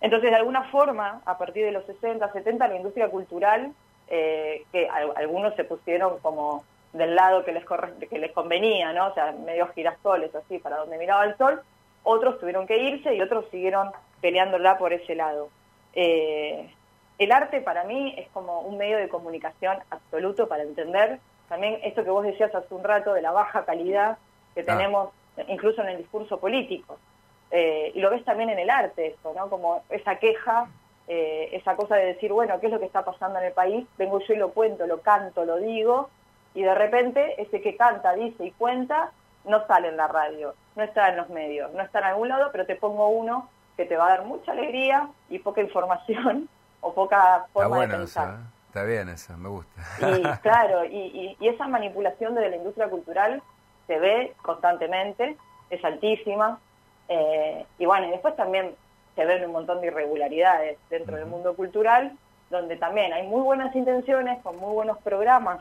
Entonces, 0.00 0.30
de 0.30 0.36
alguna 0.36 0.64
forma, 0.64 1.22
a 1.24 1.38
partir 1.38 1.64
de 1.64 1.72
los 1.72 1.84
60, 1.86 2.32
70, 2.32 2.68
la 2.68 2.76
industria 2.76 3.10
cultural, 3.10 3.72
eh, 4.08 4.64
que 4.72 4.88
algunos 4.88 5.54
se 5.54 5.64
pusieron 5.64 6.18
como 6.20 6.64
del 6.92 7.14
lado 7.14 7.44
que 7.44 7.52
les, 7.52 7.64
que 8.08 8.18
les 8.18 8.32
convenía, 8.32 8.92
¿no? 8.92 9.08
O 9.08 9.14
sea, 9.14 9.32
medio 9.32 9.68
girasoles, 9.68 10.34
así, 10.34 10.58
para 10.58 10.78
donde 10.78 10.98
miraba 10.98 11.24
el 11.24 11.36
sol, 11.36 11.60
otros 12.02 12.38
tuvieron 12.38 12.66
que 12.66 12.78
irse 12.78 13.14
y 13.14 13.20
otros 13.20 13.44
siguieron 13.50 13.90
peleándola 14.20 14.78
por 14.78 14.92
ese 14.92 15.14
lado. 15.14 15.50
Eh, 15.92 16.72
el 17.18 17.32
arte 17.32 17.60
para 17.60 17.84
mí 17.84 18.14
es 18.16 18.28
como 18.30 18.60
un 18.60 18.78
medio 18.78 18.96
de 18.98 19.08
comunicación 19.08 19.78
absoluto 19.90 20.48
para 20.48 20.62
entender 20.62 21.18
también 21.48 21.80
esto 21.82 22.04
que 22.04 22.10
vos 22.10 22.24
decías 22.24 22.54
hace 22.54 22.74
un 22.74 22.84
rato 22.84 23.14
de 23.14 23.22
la 23.22 23.32
baja 23.32 23.64
calidad 23.64 24.18
que 24.54 24.62
tenemos 24.62 25.10
incluso 25.48 25.82
en 25.82 25.88
el 25.88 25.98
discurso 25.98 26.38
político. 26.38 26.98
Eh, 27.50 27.92
y 27.94 28.00
lo 28.00 28.10
ves 28.10 28.24
también 28.24 28.50
en 28.50 28.58
el 28.58 28.68
arte 28.68 29.06
eso, 29.06 29.32
¿no? 29.34 29.48
Como 29.48 29.82
esa 29.88 30.16
queja, 30.16 30.68
eh, 31.06 31.48
esa 31.52 31.74
cosa 31.76 31.96
de 31.96 32.06
decir, 32.06 32.32
bueno, 32.32 32.60
¿qué 32.60 32.66
es 32.66 32.72
lo 32.72 32.78
que 32.78 32.84
está 32.84 33.04
pasando 33.04 33.38
en 33.38 33.46
el 33.46 33.52
país? 33.52 33.86
Vengo 33.96 34.20
yo 34.20 34.34
y 34.34 34.36
lo 34.36 34.50
cuento, 34.50 34.86
lo 34.86 35.00
canto, 35.00 35.44
lo 35.44 35.56
digo, 35.56 36.10
y 36.54 36.62
de 36.62 36.74
repente 36.74 37.40
ese 37.40 37.62
que 37.62 37.76
canta, 37.76 38.14
dice 38.14 38.44
y 38.44 38.50
cuenta 38.52 39.12
no 39.44 39.66
sale 39.66 39.88
en 39.88 39.96
la 39.96 40.08
radio, 40.08 40.54
no 40.76 40.82
está 40.82 41.08
en 41.08 41.16
los 41.16 41.30
medios, 41.30 41.72
no 41.72 41.82
está 41.82 42.00
en 42.00 42.06
algún 42.06 42.28
lado, 42.28 42.50
pero 42.52 42.66
te 42.66 42.76
pongo 42.76 43.08
uno 43.08 43.48
que 43.76 43.86
te 43.86 43.96
va 43.96 44.06
a 44.06 44.10
dar 44.10 44.24
mucha 44.24 44.52
alegría 44.52 45.08
y 45.30 45.38
poca 45.38 45.62
información 45.62 46.48
o 46.80 46.94
poca 46.94 47.46
forma 47.52 47.80
de 47.80 47.88
pensar. 47.88 48.34
¿eh? 48.34 48.58
Está 48.68 48.84
bien 48.84 49.08
eso, 49.08 49.36
me 49.36 49.48
gusta. 49.48 49.82
Y 50.00 50.22
claro, 50.42 50.84
y, 50.84 51.36
esa 51.40 51.66
manipulación 51.66 52.34
de 52.34 52.50
la 52.50 52.56
industria 52.56 52.88
cultural 52.88 53.42
se 53.86 53.98
ve 53.98 54.34
constantemente, 54.42 55.36
es 55.70 55.84
altísima, 55.84 56.60
eh, 57.08 57.64
y 57.78 57.86
bueno, 57.86 58.06
y 58.06 58.10
después 58.10 58.36
también 58.36 58.74
se 59.16 59.24
ven 59.24 59.44
un 59.44 59.52
montón 59.52 59.80
de 59.80 59.88
irregularidades 59.88 60.78
dentro 60.90 61.16
del 61.16 61.26
mundo 61.26 61.56
cultural, 61.56 62.16
donde 62.50 62.76
también 62.76 63.12
hay 63.12 63.26
muy 63.26 63.40
buenas 63.40 63.74
intenciones, 63.74 64.40
con 64.42 64.58
muy 64.58 64.72
buenos 64.72 64.98
programas 64.98 65.60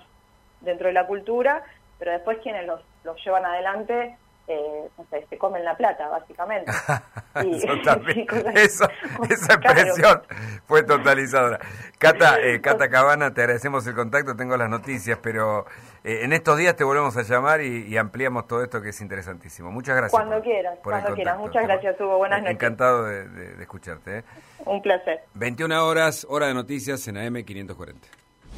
dentro 0.62 0.88
de 0.88 0.94
la 0.94 1.08
cultura, 1.08 1.64
pero 2.00 2.12
después 2.12 2.40
quienes 2.44 2.66
los, 2.66 2.82
los 3.04 3.24
llevan 3.24 3.46
adelante 3.46 4.18
eh, 4.48 4.90
no 4.98 5.06
sé, 5.10 5.26
se 5.30 5.38
comen 5.38 5.64
la 5.66 5.76
plata, 5.76 6.08
básicamente. 6.08 6.72
esa 8.56 8.86
expresión 9.30 10.22
fue 10.66 10.84
totalizadora. 10.84 11.60
Cata, 11.98 12.40
eh, 12.40 12.62
Cata 12.62 12.90
Cabana, 12.90 13.34
te 13.34 13.42
agradecemos 13.42 13.86
el 13.88 13.96
contacto, 13.96 14.36
tengo 14.36 14.56
las 14.58 14.70
noticias, 14.70 15.20
pero 15.22 15.66
eh, 16.04 16.20
en 16.24 16.34
estos 16.34 16.58
días 16.58 16.76
te 16.76 16.84
volvemos 16.84 17.16
a 17.18 17.24
llamar 17.24 17.62
y, 17.62 17.98
ampliamos 17.98 18.48
todo 18.48 18.64
esto 18.64 18.82
que 18.82 18.90
es 18.90 19.02
interesantísimo. 19.02 19.72
Muchas 19.72 19.96
gracias. 19.96 20.12
Cuando 20.12 20.42
quieras, 20.42 20.78
cuando 20.84 21.14
quieras. 21.16 21.38
Muchas 21.40 21.64
gracias, 21.64 22.00
Hugo. 22.00 22.18
Buenas 22.18 22.40
noches. 22.40 22.54
Encantado 22.54 23.06
de, 23.06 23.62
escucharte. 23.62 24.24
Un 24.66 24.82
placer. 24.82 25.22
21 25.34 25.86
horas, 25.86 26.26
hora 26.30 26.48
de 26.48 26.54
noticias 26.54 27.08
en 27.08 27.18
AM 27.18 27.44
540. 27.44 28.08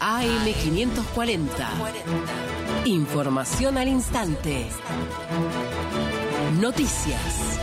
AM 0.01 0.45
540. 0.45 1.69
Información 2.85 3.77
al 3.77 3.87
instante. 3.87 4.67
Noticias. 6.59 7.57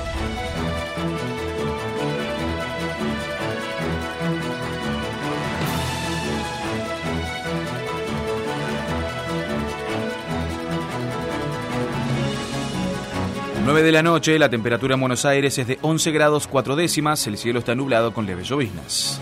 Nueve 13.64 13.82
de 13.82 13.92
la 13.92 14.02
noche, 14.02 14.38
la 14.38 14.48
temperatura 14.48 14.94
en 14.94 15.00
Buenos 15.00 15.26
Aires 15.26 15.58
es 15.58 15.66
de 15.66 15.78
11 15.82 16.12
grados 16.12 16.46
4 16.46 16.74
décimas, 16.74 17.26
el 17.26 17.36
cielo 17.36 17.58
está 17.58 17.74
nublado 17.74 18.14
con 18.14 18.24
leves 18.24 18.48
lloviznas. 18.48 19.20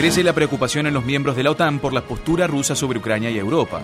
Crece 0.00 0.22
la 0.22 0.32
preocupación 0.32 0.86
en 0.86 0.94
los 0.94 1.04
miembros 1.04 1.36
de 1.36 1.42
la 1.42 1.50
OTAN 1.50 1.78
por 1.78 1.92
la 1.92 2.00
postura 2.00 2.46
rusa 2.46 2.74
sobre 2.74 3.00
Ucrania 3.00 3.30
y 3.30 3.38
Europa. 3.38 3.82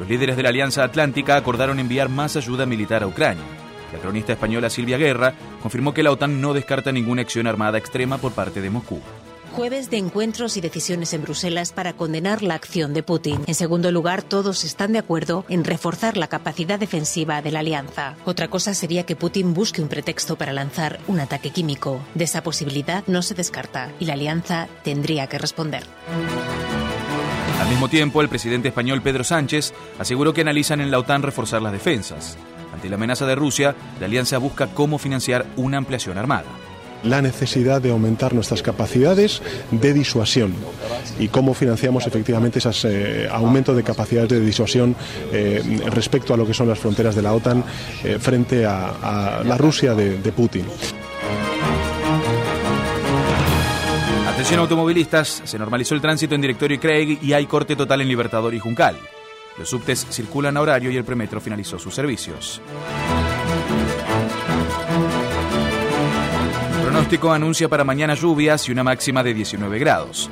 Los 0.00 0.08
líderes 0.08 0.36
de 0.36 0.42
la 0.42 0.48
Alianza 0.48 0.82
Atlántica 0.82 1.36
acordaron 1.36 1.78
enviar 1.78 2.08
más 2.08 2.34
ayuda 2.34 2.66
militar 2.66 3.04
a 3.04 3.06
Ucrania. 3.06 3.44
La 3.92 4.00
cronista 4.00 4.32
española 4.32 4.70
Silvia 4.70 4.98
Guerra 4.98 5.34
confirmó 5.62 5.94
que 5.94 6.02
la 6.02 6.10
OTAN 6.10 6.40
no 6.40 6.52
descarta 6.52 6.90
ninguna 6.90 7.22
acción 7.22 7.46
armada 7.46 7.78
extrema 7.78 8.18
por 8.18 8.32
parte 8.32 8.60
de 8.60 8.70
Moscú. 8.70 9.00
Jueves 9.52 9.90
de 9.90 9.98
encuentros 9.98 10.56
y 10.56 10.62
decisiones 10.62 11.12
en 11.12 11.22
Bruselas 11.22 11.72
para 11.72 11.92
condenar 11.92 12.42
la 12.42 12.54
acción 12.54 12.94
de 12.94 13.02
Putin. 13.02 13.44
En 13.46 13.54
segundo 13.54 13.92
lugar, 13.92 14.22
todos 14.22 14.64
están 14.64 14.94
de 14.94 14.98
acuerdo 14.98 15.44
en 15.50 15.64
reforzar 15.64 16.16
la 16.16 16.26
capacidad 16.26 16.78
defensiva 16.78 17.42
de 17.42 17.50
la 17.50 17.58
alianza. 17.58 18.16
Otra 18.24 18.48
cosa 18.48 18.72
sería 18.72 19.04
que 19.04 19.14
Putin 19.14 19.52
busque 19.52 19.82
un 19.82 19.88
pretexto 19.88 20.36
para 20.36 20.54
lanzar 20.54 21.00
un 21.06 21.20
ataque 21.20 21.50
químico. 21.50 22.00
De 22.14 22.24
esa 22.24 22.42
posibilidad 22.42 23.04
no 23.06 23.20
se 23.20 23.34
descarta 23.34 23.92
y 24.00 24.06
la 24.06 24.14
alianza 24.14 24.68
tendría 24.84 25.26
que 25.26 25.36
responder. 25.36 25.84
Al 27.60 27.68
mismo 27.68 27.88
tiempo, 27.88 28.22
el 28.22 28.30
presidente 28.30 28.68
español 28.68 29.02
Pedro 29.02 29.22
Sánchez 29.22 29.74
aseguró 29.98 30.32
que 30.32 30.40
analizan 30.40 30.80
en 30.80 30.90
la 30.90 30.98
OTAN 30.98 31.22
reforzar 31.22 31.60
las 31.60 31.72
defensas. 31.72 32.38
Ante 32.72 32.88
la 32.88 32.96
amenaza 32.96 33.26
de 33.26 33.34
Rusia, 33.34 33.76
la 34.00 34.06
alianza 34.06 34.38
busca 34.38 34.68
cómo 34.68 34.96
financiar 34.96 35.44
una 35.56 35.76
ampliación 35.76 36.16
armada. 36.16 36.48
La 37.04 37.22
necesidad 37.22 37.80
de 37.80 37.90
aumentar 37.90 38.34
nuestras 38.34 38.62
capacidades 38.62 39.42
de 39.70 39.92
disuasión 39.92 40.54
y 41.18 41.28
cómo 41.28 41.54
financiamos 41.54 42.06
efectivamente 42.06 42.58
ese 42.58 43.28
aumento 43.28 43.74
de 43.74 43.82
capacidades 43.82 44.30
de 44.30 44.40
disuasión 44.40 44.94
respecto 45.90 46.34
a 46.34 46.36
lo 46.36 46.46
que 46.46 46.54
son 46.54 46.68
las 46.68 46.78
fronteras 46.78 47.14
de 47.14 47.22
la 47.22 47.32
OTAN 47.32 47.64
frente 48.20 48.64
a, 48.66 49.42
la 49.44 49.56
Rusia 49.56 49.94
de, 49.94 50.18
de 50.18 50.32
Putin. 50.32 50.64
Atención 54.42 54.60
automovilistas, 54.60 55.42
se 55.44 55.58
normalizó 55.58 55.94
el 55.94 56.00
tránsito 56.00 56.34
en 56.34 56.40
Directorio 56.40 56.76
y 56.76 56.78
Craig 56.78 57.18
y 57.22 57.32
hay 57.32 57.46
corte 57.46 57.76
total 57.76 58.00
en 58.00 58.08
Libertador 58.08 58.54
y 58.54 58.58
Juncal. 58.58 58.96
Los 59.58 59.68
subtes 59.68 60.06
circulan 60.10 60.56
a 60.56 60.60
horario 60.62 60.90
y 60.90 60.96
el 60.96 61.04
premetro 61.04 61.40
finalizó 61.40 61.78
sus 61.78 61.94
servicios. 61.94 62.60
Pronóstico 66.92 67.32
anuncia 67.32 67.70
para 67.70 67.84
mañana 67.84 68.12
lluvias 68.12 68.68
y 68.68 68.72
una 68.72 68.84
máxima 68.84 69.22
de 69.22 69.32
19 69.32 69.78
grados. 69.78 70.28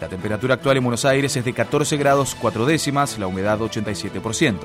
La 0.00 0.08
temperatura 0.08 0.54
actual 0.54 0.76
en 0.76 0.84
Buenos 0.84 1.04
Aires 1.04 1.36
es 1.36 1.44
de 1.44 1.52
14 1.52 1.96
grados 1.96 2.36
4 2.40 2.66
décimas, 2.66 3.18
la 3.18 3.26
humedad 3.26 3.58
87%. 3.58 4.60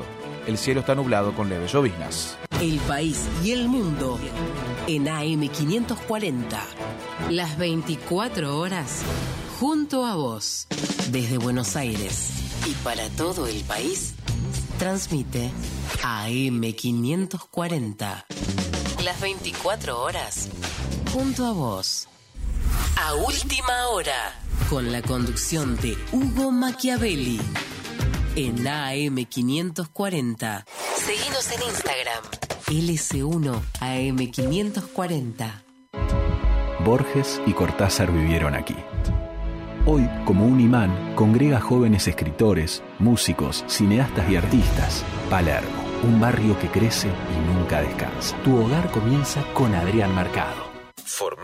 El 0.46 0.60
cielo 0.60 0.82
está 0.82 0.94
nublado 0.94 1.34
con 1.34 1.50
leves 1.50 1.72
lloviznas. 1.72 2.38
El 2.62 2.78
país 2.82 3.28
y 3.44 3.50
el 3.50 3.68
mundo 3.68 4.20
en 4.86 5.08
AM540. 5.08 6.60
Las 7.32 7.58
24 7.58 8.60
horas 8.60 9.02
junto 9.60 10.06
a 10.06 10.14
vos. 10.14 10.68
Desde 11.10 11.40
Buenos 11.40 11.76
Aires 11.76 12.30
y 12.68 12.74
para 12.84 13.10
todo 13.10 13.48
el 13.48 13.64
país. 13.64 14.14
Transmite 14.78 15.50
AM540. 16.04 18.26
Las 19.04 19.20
24 19.20 20.00
horas 20.00 20.50
junto 21.10 21.46
a 21.46 21.52
vos. 21.52 22.08
A 22.98 23.14
última 23.16 23.90
hora. 23.90 24.40
Con 24.70 24.92
la 24.92 25.02
conducción 25.02 25.76
de 25.78 25.98
Hugo 26.12 26.52
Machiavelli. 26.52 27.42
En 28.36 28.58
AM540. 28.58 30.66
Seguinos 30.96 31.52
en 31.52 31.64
Instagram. 31.64 32.24
LS1 32.68 33.60
AM540. 33.80 35.64
Borges 36.86 37.42
y 37.46 37.54
Cortázar 37.54 38.12
vivieron 38.12 38.54
aquí. 38.54 38.76
Hoy, 39.86 40.08
como 40.26 40.46
un 40.46 40.60
imán, 40.60 41.16
congrega 41.16 41.60
jóvenes 41.60 42.08
escritores, 42.08 42.84
músicos, 43.00 43.64
cineastas 43.68 44.30
y 44.30 44.36
artistas. 44.36 45.04
Palermo, 45.30 45.84
un 46.04 46.20
barrio 46.20 46.60
que 46.60 46.68
crece 46.68 47.08
y 47.08 47.54
nunca 47.54 47.82
descansa. 47.82 48.38
Tu 48.44 48.56
hogar 48.56 48.92
comienza 48.92 49.42
con 49.54 49.74
Adrián 49.74 50.14
Marcado. 50.14 50.69
Forma. 51.10 51.38